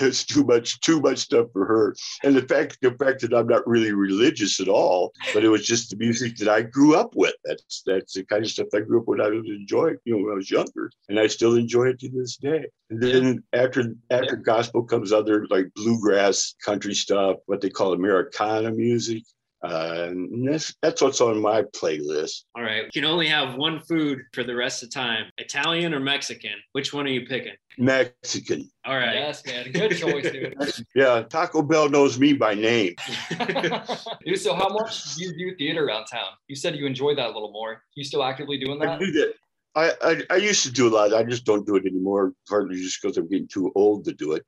it's 0.01 0.23
too 0.23 0.43
much, 0.43 0.79
too 0.81 1.01
much 1.01 1.19
stuff 1.19 1.47
for 1.53 1.65
her. 1.65 1.95
And 2.23 2.35
the 2.35 2.43
fact, 2.43 2.77
the 2.81 2.91
fact 2.91 3.21
that 3.21 3.33
I'm 3.33 3.47
not 3.47 3.67
really 3.67 3.91
religious 3.91 4.59
at 4.59 4.67
all, 4.67 5.11
but 5.33 5.43
it 5.43 5.49
was 5.49 5.65
just 5.65 5.89
the 5.89 5.97
music 5.97 6.37
that 6.37 6.47
I 6.47 6.61
grew 6.61 6.95
up 6.95 7.15
with. 7.15 7.33
That's 7.45 7.81
that's 7.85 8.13
the 8.13 8.23
kind 8.25 8.43
of 8.43 8.51
stuff 8.51 8.67
I 8.75 8.81
grew 8.81 9.01
up 9.01 9.07
with. 9.07 9.21
I 9.21 9.29
was 9.29 9.45
enjoying, 9.47 9.97
you 10.05 10.15
know, 10.15 10.23
when 10.23 10.33
I 10.33 10.35
was 10.35 10.51
younger, 10.51 10.91
and 11.09 11.19
I 11.19 11.27
still 11.27 11.55
enjoy 11.55 11.87
it 11.87 11.99
to 11.99 12.09
this 12.09 12.37
day. 12.37 12.65
And 12.89 13.01
then 13.01 13.43
after 13.53 13.95
after 14.11 14.35
gospel 14.35 14.83
comes 14.83 15.11
other 15.11 15.47
like 15.49 15.73
bluegrass 15.75 16.42
country 16.63 16.93
stuff, 16.93 17.37
what 17.45 17.61
they 17.61 17.69
call 17.69 17.93
Americana 17.93 18.71
music. 18.71 19.23
Uh, 19.63 20.07
and 20.09 20.45
that's 20.45 20.75
that's 20.81 21.01
what's 21.01 21.21
on 21.21 21.41
my 21.41 21.61
playlist. 21.61 22.43
All 22.53 22.63
right. 22.63 22.83
You 22.93 23.01
can 23.01 23.05
only 23.09 23.27
have 23.27 23.55
one 23.55 23.79
food 23.79 24.19
for 24.33 24.43
the 24.43 24.53
rest 24.53 24.83
of 24.83 24.89
the 24.89 24.93
time 24.93 25.31
Italian 25.37 25.93
or 25.93 26.01
Mexican. 26.01 26.55
Which 26.73 26.91
one 26.91 27.05
are 27.05 27.11
you 27.11 27.25
picking? 27.25 27.53
Mexican. 27.77 28.69
All 28.85 28.97
right. 28.97 29.15
Yes, 29.15 29.41
man. 29.45 29.71
Good 29.71 29.97
choice, 29.97 30.29
dude. 30.29 30.55
Yeah, 30.95 31.23
Taco 31.23 31.61
Bell 31.61 31.89
knows 31.89 32.19
me 32.19 32.33
by 32.33 32.55
name. 32.55 32.93
dude, 34.25 34.39
so 34.39 34.53
how 34.53 34.67
much 34.67 35.15
do 35.15 35.23
you 35.23 35.37
do 35.37 35.55
theater 35.55 35.85
around 35.85 36.05
town? 36.05 36.31
You 36.49 36.57
said 36.57 36.75
you 36.75 36.85
enjoy 36.85 37.15
that 37.15 37.27
a 37.27 37.33
little 37.33 37.51
more. 37.51 37.83
You 37.95 38.03
still 38.03 38.23
actively 38.23 38.57
doing 38.57 38.81
I 38.81 38.85
that? 38.87 38.99
do 38.99 39.11
that. 39.13 39.33
I, 39.75 39.91
I, 40.01 40.23
I 40.29 40.35
used 40.35 40.63
to 40.65 40.71
do 40.71 40.87
a 40.87 40.91
lot. 40.93 41.13
I 41.13 41.23
just 41.23 41.45
don't 41.45 41.65
do 41.65 41.77
it 41.77 41.85
anymore, 41.85 42.33
partly 42.47 42.75
just 42.75 43.01
because 43.01 43.17
I'm 43.17 43.27
getting 43.27 43.47
too 43.47 43.71
old 43.75 44.05
to 44.05 44.13
do 44.13 44.33
it. 44.33 44.43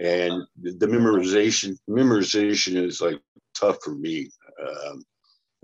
And 0.00 0.42
the, 0.60 0.86
memorization 0.86 1.76
memorization 1.88 2.76
is 2.76 3.00
like 3.00 3.20
tough 3.58 3.78
for 3.84 3.94
me. 3.94 4.28
Um, 4.60 5.04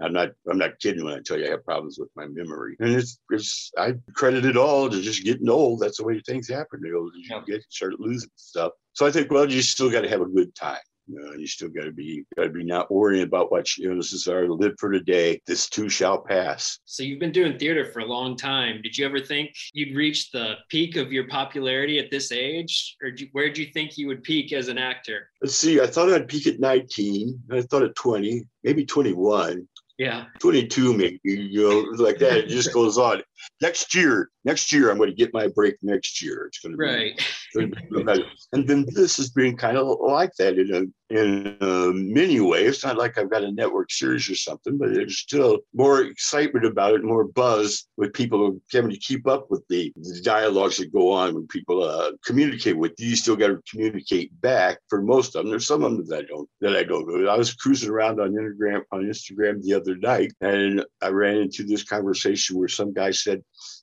I'm 0.01 0.13
not 0.13 0.29
I'm 0.49 0.59
not 0.59 0.79
kidding 0.79 1.05
when 1.05 1.15
I 1.15 1.21
tell 1.25 1.39
you 1.39 1.47
I 1.47 1.51
have 1.51 1.65
problems 1.65 1.99
with 1.99 2.11
my 2.15 2.27
memory. 2.27 2.77
And 2.79 2.91
it's 2.91 3.19
it's 3.31 3.73
I 3.77 3.95
credit 4.15 4.45
it 4.45 4.57
all 4.57 4.89
to 4.89 5.01
just 5.01 5.25
getting 5.25 5.49
old. 5.49 5.81
That's 5.81 5.99
the 5.99 6.05
way 6.05 6.21
things 6.21 6.49
happen. 6.49 6.81
The 6.83 6.97
older 6.97 7.17
you 7.17 7.29
get, 7.47 7.57
you 7.57 7.63
start 7.69 7.99
losing 7.99 8.31
stuff. 8.37 8.73
So 8.93 9.07
I 9.07 9.11
think, 9.11 9.31
well, 9.31 9.51
you 9.51 9.63
still 9.63 9.91
got 9.91 10.03
to 10.03 10.09
have 10.09 10.21
a 10.21 10.27
good 10.27 10.55
time. 10.55 10.79
You, 11.09 11.35
you 11.39 11.47
still 11.47 11.69
got 11.69 11.85
to 11.85 11.93
be 11.93 12.25
got 12.37 12.45
to 12.45 12.51
be 12.51 12.65
not 12.65 12.91
worrying 12.91 13.25
about 13.25 13.51
what 13.51 13.77
you 13.77 13.89
know. 13.89 13.97
This 13.97 14.13
is 14.13 14.29
our 14.29 14.49
live 14.49 14.75
for 14.79 14.93
today. 14.93 15.41
This 15.47 15.69
too 15.69 15.89
shall 15.89 16.21
pass. 16.21 16.79
So 16.85 17.03
you've 17.03 17.21
been 17.21 17.33
doing 17.33 17.59
theater 17.59 17.85
for 17.87 18.01
a 18.01 18.05
long 18.05 18.37
time. 18.37 18.81
Did 18.83 18.97
you 18.97 19.07
ever 19.07 19.21
think 19.21 19.51
you'd 19.73 19.97
reach 19.97 20.31
the 20.31 20.57
peak 20.69 20.97
of 20.97 21.13
your 21.13 21.27
popularity 21.29 21.99
at 21.99 22.11
this 22.11 22.33
age? 22.33 22.97
Or 23.03 23.11
do, 23.11 23.27
where 23.33 23.51
do 23.53 23.63
you 23.63 23.73
think 23.73 23.97
you 23.97 24.07
would 24.09 24.23
peak 24.23 24.53
as 24.53 24.69
an 24.69 24.79
actor? 24.79 25.31
Let's 25.43 25.57
see. 25.57 25.81
I 25.81 25.87
thought 25.87 26.13
I'd 26.13 26.29
peak 26.29 26.47
at 26.47 26.61
19. 26.61 27.43
I 27.53 27.63
thought 27.63 27.83
at 27.83 27.95
20, 27.95 28.47
maybe 28.63 28.85
21. 28.85 29.67
Yeah. 29.99 30.27
22 30.39 30.95
maybe 30.95 31.19
you 31.25 31.69
know 31.69 32.05
like 32.05 32.19
that 32.19 32.39
it 32.39 32.49
just 32.49 32.73
goes 32.75 32.99
on 32.99 33.21
next 33.61 33.95
year 33.95 34.31
next 34.45 34.73
year 34.73 34.91
i'm 34.91 34.99
going 34.99 35.11
to 35.11 35.17
get 35.17 35.33
my 35.33 35.49
break 35.49 35.77
next 35.83 36.23
year 36.23 36.47
it's 36.47 36.59
going 36.61 36.73
to 36.73 36.79
Right. 36.79 37.21
Be 37.55 37.67
better. 38.03 38.25
And 38.53 38.69
then 38.69 38.87
this 38.95 39.17
has 39.17 39.31
been 39.31 39.57
kind 39.57 39.77
of 39.77 39.99
like 40.01 40.33
that 40.39 40.59
in 40.59 40.75
a 40.75 40.85
in 41.11 41.57
a 41.61 41.93
many 41.95 42.41
ways. 42.41 42.69
It's 42.69 42.85
not 42.85 42.99
like 42.99 43.17
I've 43.17 43.31
got 43.31 43.43
a 43.43 43.51
network 43.51 43.91
series 43.91 44.29
or 44.29 44.35
something, 44.35 44.77
but 44.77 44.93
there's 44.93 45.19
still 45.19 45.61
more 45.75 46.03
excitement 46.03 46.67
about 46.67 46.95
it, 46.95 47.03
more 47.03 47.25
buzz 47.25 47.87
with 47.97 48.13
people 48.13 48.61
having 48.71 48.91
to 48.91 48.99
keep 48.99 49.27
up 49.27 49.51
with 49.51 49.67
the, 49.69 49.91
the 49.97 50.21
dialogues 50.23 50.77
that 50.77 50.93
go 50.93 51.11
on 51.11 51.35
when 51.35 51.47
people 51.47 51.83
uh, 51.83 52.13
communicate 52.25 52.77
with 52.77 52.93
you. 52.99 53.09
You 53.09 53.17
still 53.17 53.37
got 53.37 53.49
to 53.49 53.63
communicate 53.71 54.39
back 54.43 54.79
for 54.89 55.01
most 55.01 55.35
of 55.35 55.45
them. 55.45 55.51
There's 55.51 55.67
some 55.67 55.83
of 55.83 55.93
them 55.93 56.07
that 56.07 56.19
I 56.19 56.23
don't 56.23 56.49
that 56.61 56.77
I 56.77 56.85
don't 56.85 57.09
know. 57.09 57.31
I 57.31 57.37
was 57.39 57.55
cruising 57.55 57.91
around 57.91 58.21
on 58.21 58.33
Instagram 58.33 58.83
on 58.93 59.05
Instagram 59.05 59.63
the 59.63 59.75
other 59.75 59.97
night, 59.97 60.33
and 60.43 60.85
I 61.01 61.09
ran 61.09 61.37
into 61.37 61.65
this 61.65 61.85
conversation 61.85 62.59
where 62.59 62.69
some 62.69 62.93
guy 62.93 63.11
said 63.13 63.28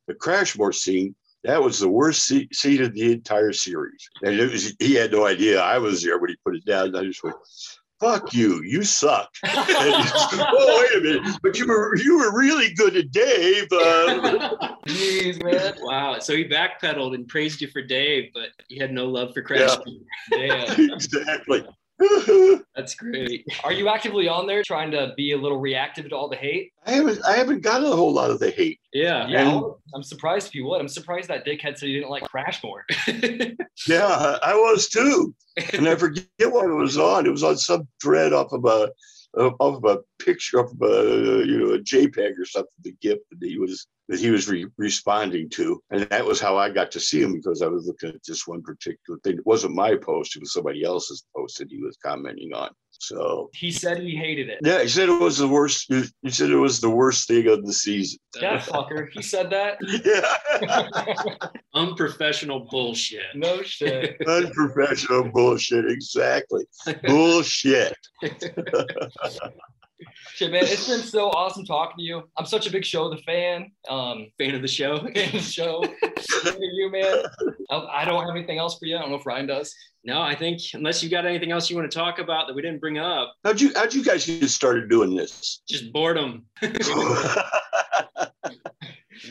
the 0.07 0.13
Crashmore 0.13 0.73
scene 0.73 1.15
that 1.45 1.61
was 1.61 1.79
the 1.79 1.89
worst 1.89 2.31
scene 2.53 2.81
of 2.81 2.93
the 2.93 3.11
entire 3.11 3.53
series. 3.53 4.09
And 4.23 4.39
it 4.39 4.51
was, 4.51 4.73
he 4.79 4.95
had 4.95 5.11
no 5.11 5.27
idea 5.27 5.61
I 5.61 5.77
was 5.77 6.01
there 6.01 6.17
when 6.17 6.31
he 6.31 6.35
put 6.43 6.55
it 6.55 6.65
down. 6.65 6.95
I 6.95 7.03
just 7.03 7.23
went, 7.23 7.35
fuck 7.99 8.33
you, 8.33 8.63
you 8.63 8.83
suck. 8.83 9.29
Said, 9.45 9.53
oh, 9.55 10.87
wait 10.91 10.99
a 10.99 11.03
minute, 11.03 11.37
but 11.43 11.57
you 11.59 11.67
were 11.67 11.95
you 11.97 12.17
were 12.17 12.37
really 12.37 12.73
good 12.73 12.95
at 12.95 13.11
Dave. 13.11 13.67
Uh, 13.71 14.75
Jeez, 14.87 15.43
man. 15.43 15.75
Wow. 15.81 16.19
So 16.19 16.35
he 16.35 16.45
backpedaled 16.45 17.13
and 17.13 17.27
praised 17.27 17.61
you 17.61 17.67
for 17.67 17.81
Dave, 17.81 18.31
but 18.33 18.49
he 18.67 18.77
had 18.79 18.91
no 18.91 19.05
love 19.05 19.33
for 19.33 19.41
Crash. 19.41 19.77
Yeah. 20.31 20.75
Exactly. 20.95 21.65
That's 22.75 22.95
great. 22.95 23.45
Are 23.63 23.71
you 23.71 23.87
actively 23.87 24.27
on 24.27 24.47
there 24.47 24.63
trying 24.63 24.91
to 24.91 25.13
be 25.15 25.31
a 25.31 25.37
little 25.37 25.59
reactive 25.59 26.09
to 26.09 26.15
all 26.15 26.27
the 26.29 26.35
hate? 26.35 26.71
I 26.85 26.91
haven't 26.91 27.23
I 27.25 27.33
haven't 27.37 27.61
gotten 27.61 27.87
a 27.87 27.95
whole 27.95 28.13
lot 28.13 28.31
of 28.31 28.39
the 28.39 28.51
hate. 28.51 28.79
Yeah. 28.93 29.27
Yeah, 29.27 29.55
And- 29.55 29.73
I'm 29.93 30.03
surprised 30.03 30.47
if 30.47 30.55
you 30.55 30.65
would. 30.65 30.81
I'm 30.81 30.89
surprised 30.89 31.29
that 31.29 31.45
dickhead 31.45 31.77
said 31.77 31.87
he 31.87 31.93
didn't 31.93 32.09
like 32.09 32.23
Crash 32.23 32.61
Crashmore. 32.61 33.55
Yeah, 33.87 34.37
I 34.41 34.55
was 34.55 34.87
too. 34.89 35.35
And 35.73 35.87
I 35.87 35.95
forget 35.95 36.25
what 36.39 36.65
it 36.69 36.73
was 36.73 36.97
on. 36.97 37.25
It 37.25 37.29
was 37.31 37.43
on 37.43 37.57
some 37.57 37.87
thread 38.01 38.33
off 38.33 38.51
of 38.51 38.65
a 38.65 38.89
off 39.37 39.55
of 39.59 39.83
a 39.85 39.99
picture 40.23 40.59
of 40.59 40.71
a 40.81 41.43
you 41.45 41.57
know 41.59 41.73
a 41.73 41.79
JPEG 41.79 42.39
or 42.39 42.45
something, 42.45 42.71
the 42.83 42.95
GIF 43.01 43.19
that 43.31 43.47
he 43.47 43.57
was 43.57 43.87
that 44.07 44.19
he 44.19 44.29
was 44.29 44.47
re- 44.47 44.67
responding 44.77 45.49
to, 45.49 45.81
and 45.91 46.01
that 46.09 46.25
was 46.25 46.39
how 46.39 46.57
I 46.57 46.69
got 46.69 46.91
to 46.91 46.99
see 46.99 47.21
him 47.21 47.33
because 47.33 47.61
I 47.61 47.67
was 47.67 47.87
looking 47.87 48.09
at 48.09 48.23
this 48.27 48.45
one 48.47 48.61
particular 48.61 49.19
thing. 49.23 49.37
It 49.37 49.45
wasn't 49.45 49.75
my 49.75 49.95
post; 49.95 50.35
it 50.35 50.39
was 50.41 50.53
somebody 50.53 50.83
else's 50.83 51.25
post 51.35 51.57
that 51.59 51.69
he 51.71 51.79
was 51.79 51.97
commenting 52.03 52.53
on. 52.53 52.69
So 52.97 53.49
He 53.53 53.71
said 53.71 53.99
he 53.99 54.15
hated 54.15 54.47
it. 54.47 54.59
yeah, 54.63 54.81
he 54.81 54.87
said 54.87 55.09
it 55.09 55.19
was 55.19 55.37
the 55.37 55.47
worst. 55.49 55.85
He 56.21 56.29
said 56.31 56.49
it 56.49 56.55
was 56.55 56.79
the 56.79 56.89
worst 56.89 57.27
thing 57.27 57.45
of 57.47 57.65
the 57.65 57.73
season. 57.73 58.19
That 58.39 58.61
fucker. 58.63 59.09
He 59.11 59.21
said 59.21 59.49
that. 59.49 59.77
Yeah, 60.05 61.47
Unprofessional 61.73 62.67
bullshit. 62.71 63.25
no 63.35 63.61
shit. 63.63 64.15
unprofessional 64.27 65.29
bullshit. 65.31 65.85
Exactly, 65.91 66.63
bullshit. 67.05 67.97
Shit, 70.33 70.51
man. 70.51 70.63
It's 70.63 70.87
been 70.87 70.99
so 70.99 71.29
awesome 71.29 71.65
talking 71.65 71.95
to 71.97 72.03
you. 72.03 72.23
I'm 72.37 72.45
such 72.45 72.67
a 72.67 72.71
big 72.71 72.83
show 72.83 73.09
the 73.09 73.17
fan. 73.17 73.71
Um, 73.89 74.27
Fan 74.37 74.53
of 74.55 74.61
the 74.61 74.67
show. 74.67 74.97
fan 75.15 75.25
of 75.27 75.31
the 75.31 75.39
show. 75.39 75.83
Fan 75.83 76.53
of 76.53 76.59
you, 76.59 76.91
man. 76.91 77.23
I, 77.69 77.77
I 77.77 78.05
don't 78.05 78.25
have 78.25 78.35
anything 78.35 78.57
else 78.57 78.77
for 78.77 78.85
you. 78.85 78.97
I 78.97 79.01
don't 79.01 79.09
know 79.11 79.17
if 79.17 79.25
Ryan 79.25 79.47
does. 79.47 79.73
No, 80.03 80.21
I 80.21 80.35
think 80.35 80.61
unless 80.73 81.01
you 81.01 81.09
got 81.09 81.25
anything 81.25 81.51
else 81.51 81.69
you 81.69 81.75
want 81.75 81.89
to 81.89 81.97
talk 81.97 82.19
about 82.19 82.47
that 82.47 82.55
we 82.55 82.61
didn't 82.61 82.79
bring 82.79 82.97
up, 82.99 83.33
How'd 83.43 83.59
you 83.59 83.71
how'd 83.75 83.93
you 83.93 84.03
guys 84.03 84.25
get 84.27 84.47
started 84.49 84.87
doing 84.89 85.15
this? 85.15 85.61
just 85.67 85.91
boredom. 85.91 86.45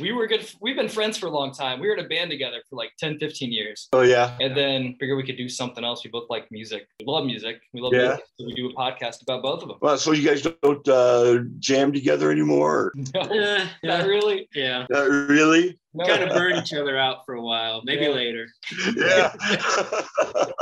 We 0.00 0.12
were 0.12 0.26
good. 0.26 0.48
We've 0.60 0.76
been 0.76 0.88
friends 0.88 1.16
for 1.18 1.26
a 1.26 1.30
long 1.30 1.52
time. 1.52 1.80
We 1.80 1.88
were 1.88 1.94
in 1.94 2.04
a 2.04 2.08
band 2.08 2.30
together 2.30 2.58
for 2.68 2.76
like 2.76 2.92
10, 2.98 3.18
15 3.18 3.52
years. 3.52 3.88
oh 3.92 4.02
yeah. 4.02 4.36
And 4.40 4.56
then 4.56 4.96
figured 4.98 5.16
we 5.16 5.22
could 5.24 5.36
do 5.36 5.48
something 5.48 5.84
else. 5.84 6.04
We 6.04 6.10
both 6.10 6.28
like 6.30 6.50
music. 6.50 6.86
We 7.00 7.06
love 7.06 7.24
music. 7.26 7.60
We 7.72 7.80
love 7.80 7.92
Yeah. 7.92 8.08
music. 8.08 8.24
So 8.38 8.46
we 8.46 8.54
do 8.54 8.68
a 8.70 8.74
podcast 8.74 9.22
about 9.22 9.42
both 9.42 9.62
of 9.62 9.68
them. 9.68 9.78
Well, 9.80 9.98
so 9.98 10.12
you 10.12 10.28
guys 10.28 10.42
don't 10.42 10.88
uh, 10.88 11.38
jam 11.58 11.92
together 11.92 12.30
anymore? 12.30 12.92
No, 13.14 13.20
Eh, 13.22 13.66
not 13.82 14.06
really. 14.06 14.48
yeah. 14.54 14.86
Not 14.90 15.08
really? 15.08 15.78
No. 15.96 16.04
Kind 16.04 16.24
of 16.24 16.30
burn 16.30 16.56
each 16.56 16.74
other 16.74 16.98
out 16.98 17.24
for 17.24 17.34
a 17.36 17.40
while. 17.42 17.80
Maybe 17.84 18.04
Yeah. 18.04 18.10
later. 18.10 18.46
Yeah. 18.96 19.32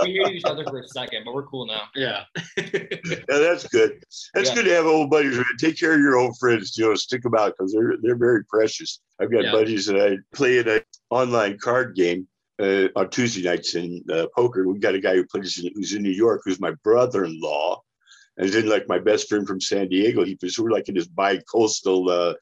We 0.03 0.15
hated 0.15 0.33
each 0.33 0.45
other 0.45 0.65
for 0.65 0.81
a 0.81 0.89
second, 0.89 1.25
but 1.25 1.33
we're 1.33 1.45
cool 1.47 1.67
now. 1.67 1.83
Yeah. 1.95 2.25
yeah, 2.57 3.19
that's 3.29 3.67
good. 3.69 4.03
That's 4.35 4.49
Yeah. 4.49 4.55
good 4.57 4.65
to 4.65 4.75
have 4.75 4.87
old 4.87 5.11
buddies. 5.11 5.39
Take 5.59 5.79
care 5.79 5.95
of 5.95 6.01
your 6.01 6.17
old 6.19 6.37
friends. 6.39 6.77
You 6.77 6.89
know, 6.89 6.95
stick 6.95 7.23
them 7.23 7.35
out 7.37 7.55
because 7.57 7.73
they're 7.73 7.95
they're 8.03 8.17
very 8.17 8.45
precious. 8.45 9.01
I've 9.21 9.31
got 9.31 9.45
Yeah. 9.45 9.53
buddies 9.53 9.87
that 9.87 9.97
I 10.01 10.19
play 10.37 10.59
in 10.59 10.69
an 10.69 10.81
online 11.11 11.59
card 11.59 11.95
game 11.95 12.27
uh, 12.61 12.89
on 12.97 13.11
Tuesday 13.11 13.43
nights 13.43 13.75
in 13.75 14.03
uh, 14.13 14.27
poker. 14.37 14.67
We've 14.69 14.81
got 14.81 14.95
a 14.97 15.01
guy 15.01 15.15
who 15.15 15.25
plays 15.27 15.59
in, 15.65 15.71
who's 15.75 15.95
in 15.95 16.03
New 16.03 16.11
York, 16.11 16.43
who's 16.45 16.61
my 16.61 16.73
brother-in-law, 16.83 17.81
and 18.39 18.49
then 18.53 18.69
like 18.69 18.89
my 18.89 18.99
best 18.99 19.29
friend 19.29 19.47
from 19.47 19.61
San 19.61 19.89
Diego. 19.89 20.25
He 20.25 20.37
was 20.43 20.59
we're 20.59 20.71
like 20.71 20.89
in 20.89 20.95
this 20.97 21.07
bi-coastal 21.07 22.11
uh, 22.11 22.35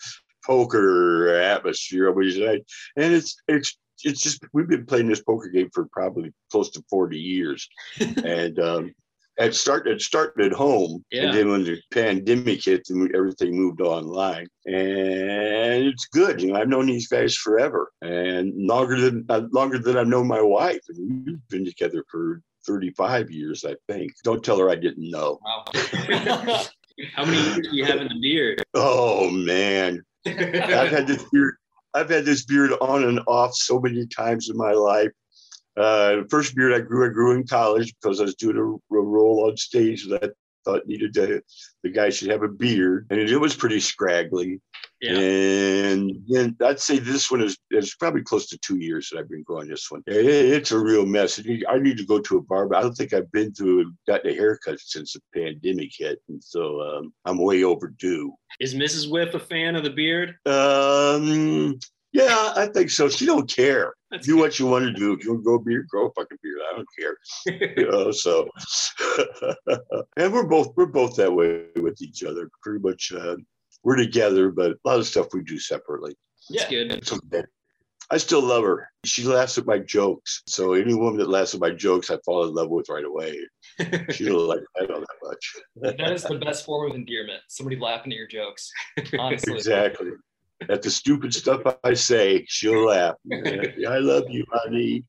poker 0.51 1.37
atmosphere 1.37 2.11
and 2.11 2.65
it's 2.97 3.37
it's 3.47 3.79
it's 4.05 4.21
just 4.21 4.45
we've 4.53 4.69
been 4.69 4.87
playing 4.87 5.09
this 5.09 5.23
poker 5.23 5.49
game 5.49 5.71
for 5.73 5.87
probably 5.93 6.33
close 6.51 6.71
to 6.73 6.85
40 6.91 7.19
years. 7.19 7.69
And 8.25 8.59
um, 8.59 8.95
it 9.37 9.55
started 9.55 9.95
it 9.95 10.03
started 10.03 10.47
at 10.47 10.53
home. 10.53 11.05
Yeah. 11.11 11.25
and 11.25 11.35
then 11.35 11.51
when 11.51 11.65
the 11.65 11.81
pandemic 11.91 12.65
hit 12.65 12.89
and 12.91 13.15
everything 13.15 13.57
moved 13.57 13.81
online. 13.81 14.49
And 14.67 15.85
it's 15.87 16.07
good 16.07 16.41
you 16.41 16.53
know 16.53 16.61
i've 16.61 16.69
known 16.69 16.87
these 16.87 17.09
guys 17.09 17.37
forever. 17.37 17.93
And 18.03 18.53
longer 18.67 19.01
than 19.01 19.25
uh, 19.29 19.43
longer 19.53 19.79
than 19.79 19.97
i've 19.97 20.09
known 20.09 20.27
my 20.27 20.43
wife. 20.43 20.81
And 20.89 21.27
we've 21.27 21.49
been 21.49 21.65
together 21.65 22.05
for 22.11 22.43
35 22.67 23.31
years 23.31 23.65
i 23.65 23.75
think. 23.91 24.13
Don't 24.25 24.45
tell 24.45 24.59
her 24.59 24.71
i 24.71 24.77
didn't 24.77 25.11
know. 25.11 25.39
Wow. 25.45 25.65
How 27.15 27.25
many 27.25 27.39
years 27.39 27.69
do 27.71 27.77
you 27.77 27.85
have 27.87 28.01
in 28.01 28.09
the 28.09 28.21
beard? 28.21 28.63
oh 28.75 29.31
man 29.31 30.03
i've 30.27 30.91
had 30.91 31.07
this 31.07 31.25
beard 31.33 31.55
i've 31.95 32.11
had 32.11 32.25
this 32.25 32.45
beard 32.45 32.73
on 32.81 33.05
and 33.05 33.21
off 33.27 33.55
so 33.55 33.81
many 33.81 34.07
times 34.07 34.51
in 34.51 34.57
my 34.57 34.73
life 34.73 35.11
uh, 35.77 36.17
the 36.17 36.27
first 36.29 36.55
beard 36.55 36.75
I 36.75 36.81
grew, 36.81 37.07
I 37.07 37.13
grew 37.13 37.33
in 37.33 37.47
college 37.47 37.95
because 37.95 38.21
I 38.21 38.25
was 38.25 38.35
doing 38.35 38.57
a, 38.57 38.95
a 38.95 39.01
role 39.01 39.49
on 39.49 39.57
stage 39.57 40.07
that 40.09 40.25
I 40.25 40.29
thought 40.65 40.87
needed 40.87 41.15
to, 41.15 41.41
the 41.83 41.91
guy 41.91 42.11
should 42.11 42.31
have 42.31 42.43
a 42.43 42.49
beard, 42.49 43.07
and 43.11 43.19
it, 43.19 43.37
was 43.37 43.55
pretty 43.55 43.81
scraggly. 43.81 44.61
Yeah. 45.01 45.19
And 45.19 46.23
then 46.29 46.57
I'd 46.63 46.79
say 46.81 46.99
this 46.99 47.31
one 47.31 47.41
is, 47.41 47.57
is 47.71 47.95
probably 47.95 48.23
close 48.23 48.49
to 48.49 48.59
two 48.59 48.77
years 48.79 49.09
that 49.11 49.19
I've 49.19 49.31
been 49.31 49.43
growing 49.43 49.69
this 49.69 49.91
one. 49.91 50.03
It- 50.07 50.27
it's 50.27 50.73
a 50.73 50.79
real 50.79 51.07
mess. 51.07 51.41
I 51.69 51.79
need- 51.79 51.97
to 51.99 52.07
go 52.07 52.21
to 52.21 52.37
a 52.39 52.43
barber. 52.43 52.75
I 52.77 52.83
don't 52.83 52.95
think 52.95 53.13
I've 53.13 53.31
been 53.33 53.53
to 53.55 53.93
gotten 54.07 54.31
a 54.31 54.35
haircut 54.35 54.79
since 54.79 55.15
the 55.15 55.21
pandemic 55.35 55.91
hit, 55.97 56.21
and 56.29 56.43
so 56.43 56.81
um, 56.83 57.13
I'm 57.25 57.39
way 57.39 57.65
overdue. 57.65 58.33
Is 58.61 58.75
Mrs. 58.75 59.11
Wiff 59.11 59.35
a 59.35 59.39
fan 59.41 59.75
of 59.77 59.83
the 59.85 59.91
beard? 59.91 60.37
Um, 60.47 61.79
yeah, 62.13 62.53
I 62.57 62.67
think 62.73 62.91
so. 62.91 63.09
She 63.09 63.27
don't 63.27 63.51
care. 63.51 63.95
That's 64.11 64.27
do 64.27 64.37
what 64.37 64.59
you 64.59 64.67
want 64.67 64.85
to 64.85 64.93
do. 64.93 65.13
If 65.13 65.25
you 65.25 65.31
want 65.33 65.41
to 65.41 65.45
grow 65.45 65.55
a 65.57 65.63
beard, 65.63 65.87
grow 65.89 66.07
a 66.09 66.13
fucking 66.13 66.39
beard. 66.43 66.59
I 66.73 66.77
don't 66.77 66.89
care. 66.99 67.17
You 67.77 67.91
know, 67.91 68.11
so 68.11 68.49
and 70.17 70.33
we're 70.33 70.47
both 70.47 70.73
we're 70.77 70.87
both 70.87 71.17
that 71.17 71.33
way 71.33 71.67
with 71.77 72.01
each 72.03 72.25
other. 72.25 72.51
Pretty 72.63 72.81
much 72.81 73.13
uh, 73.13 73.37
we're 73.83 73.97
together, 73.97 74.51
but 74.51 74.73
a 74.73 74.79
lot 74.85 74.99
of 74.99 75.07
stuff 75.07 75.29
we 75.33 75.43
do 75.43 75.59
separately. 75.59 76.15
That's 76.49 76.69
good. 76.69 76.93
It's 76.93 77.13
okay. 77.13 77.45
I 78.13 78.17
still 78.17 78.43
love 78.43 78.65
her. 78.65 78.89
She 79.05 79.23
laughs 79.23 79.57
at 79.57 79.67
my 79.67 79.79
jokes. 79.79 80.43
So 80.47 80.73
any 80.73 80.95
woman 80.95 81.19
that 81.19 81.29
laughs 81.29 81.55
at 81.55 81.61
my 81.61 81.71
jokes, 81.71 82.11
I 82.11 82.19
fall 82.25 82.45
in 82.45 82.55
love 82.55 82.69
with 82.69 82.89
right 82.89 83.05
away. 83.05 83.39
She 84.11 84.25
don't 84.27 84.47
like 84.47 84.61
I 84.81 84.85
don't 84.85 85.01
that 85.01 85.17
much. 85.23 85.57
that 85.77 86.13
is 86.13 86.25
the 86.25 86.39
best 86.39 86.67
form 86.67 86.91
of 86.91 86.97
endearment. 86.97 87.41
Somebody 87.49 87.77
laughing 87.77 88.13
at 88.13 88.19
your 88.19 88.27
jokes. 88.27 88.71
Honestly. 89.19 89.55
Exactly. 89.55 90.11
At 90.69 90.83
the 90.83 90.91
stupid 90.91 91.33
stuff 91.33 91.63
I 91.83 91.95
say, 91.95 92.45
she'll 92.49 92.85
laugh. 92.85 93.15
I 93.33 93.99
love 93.99 94.25
you, 94.29 94.45
honey. 94.53 95.05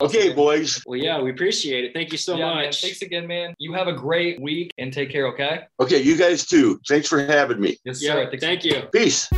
Okay, 0.00 0.32
boys. 0.32 0.82
Well, 0.86 0.98
yeah, 0.98 1.20
we 1.20 1.30
appreciate 1.30 1.84
it. 1.84 1.92
Thank 1.94 2.12
you 2.12 2.18
so 2.18 2.36
yeah, 2.36 2.54
man. 2.54 2.64
much. 2.66 2.80
Thanks 2.82 3.02
again, 3.02 3.26
man. 3.26 3.54
You 3.58 3.72
have 3.74 3.88
a 3.88 3.92
great 3.92 4.40
week 4.40 4.72
and 4.78 4.92
take 4.92 5.10
care, 5.10 5.26
okay? 5.28 5.62
Okay, 5.80 6.00
you 6.00 6.16
guys 6.16 6.46
too. 6.46 6.80
Thanks 6.88 7.08
for 7.08 7.20
having 7.24 7.60
me. 7.60 7.76
Yes, 7.84 8.02
Yeah, 8.02 8.14
sir. 8.14 8.30
Thanks- 8.30 8.44
thank 8.44 8.64
you. 8.64 8.82
Peace. 8.92 9.28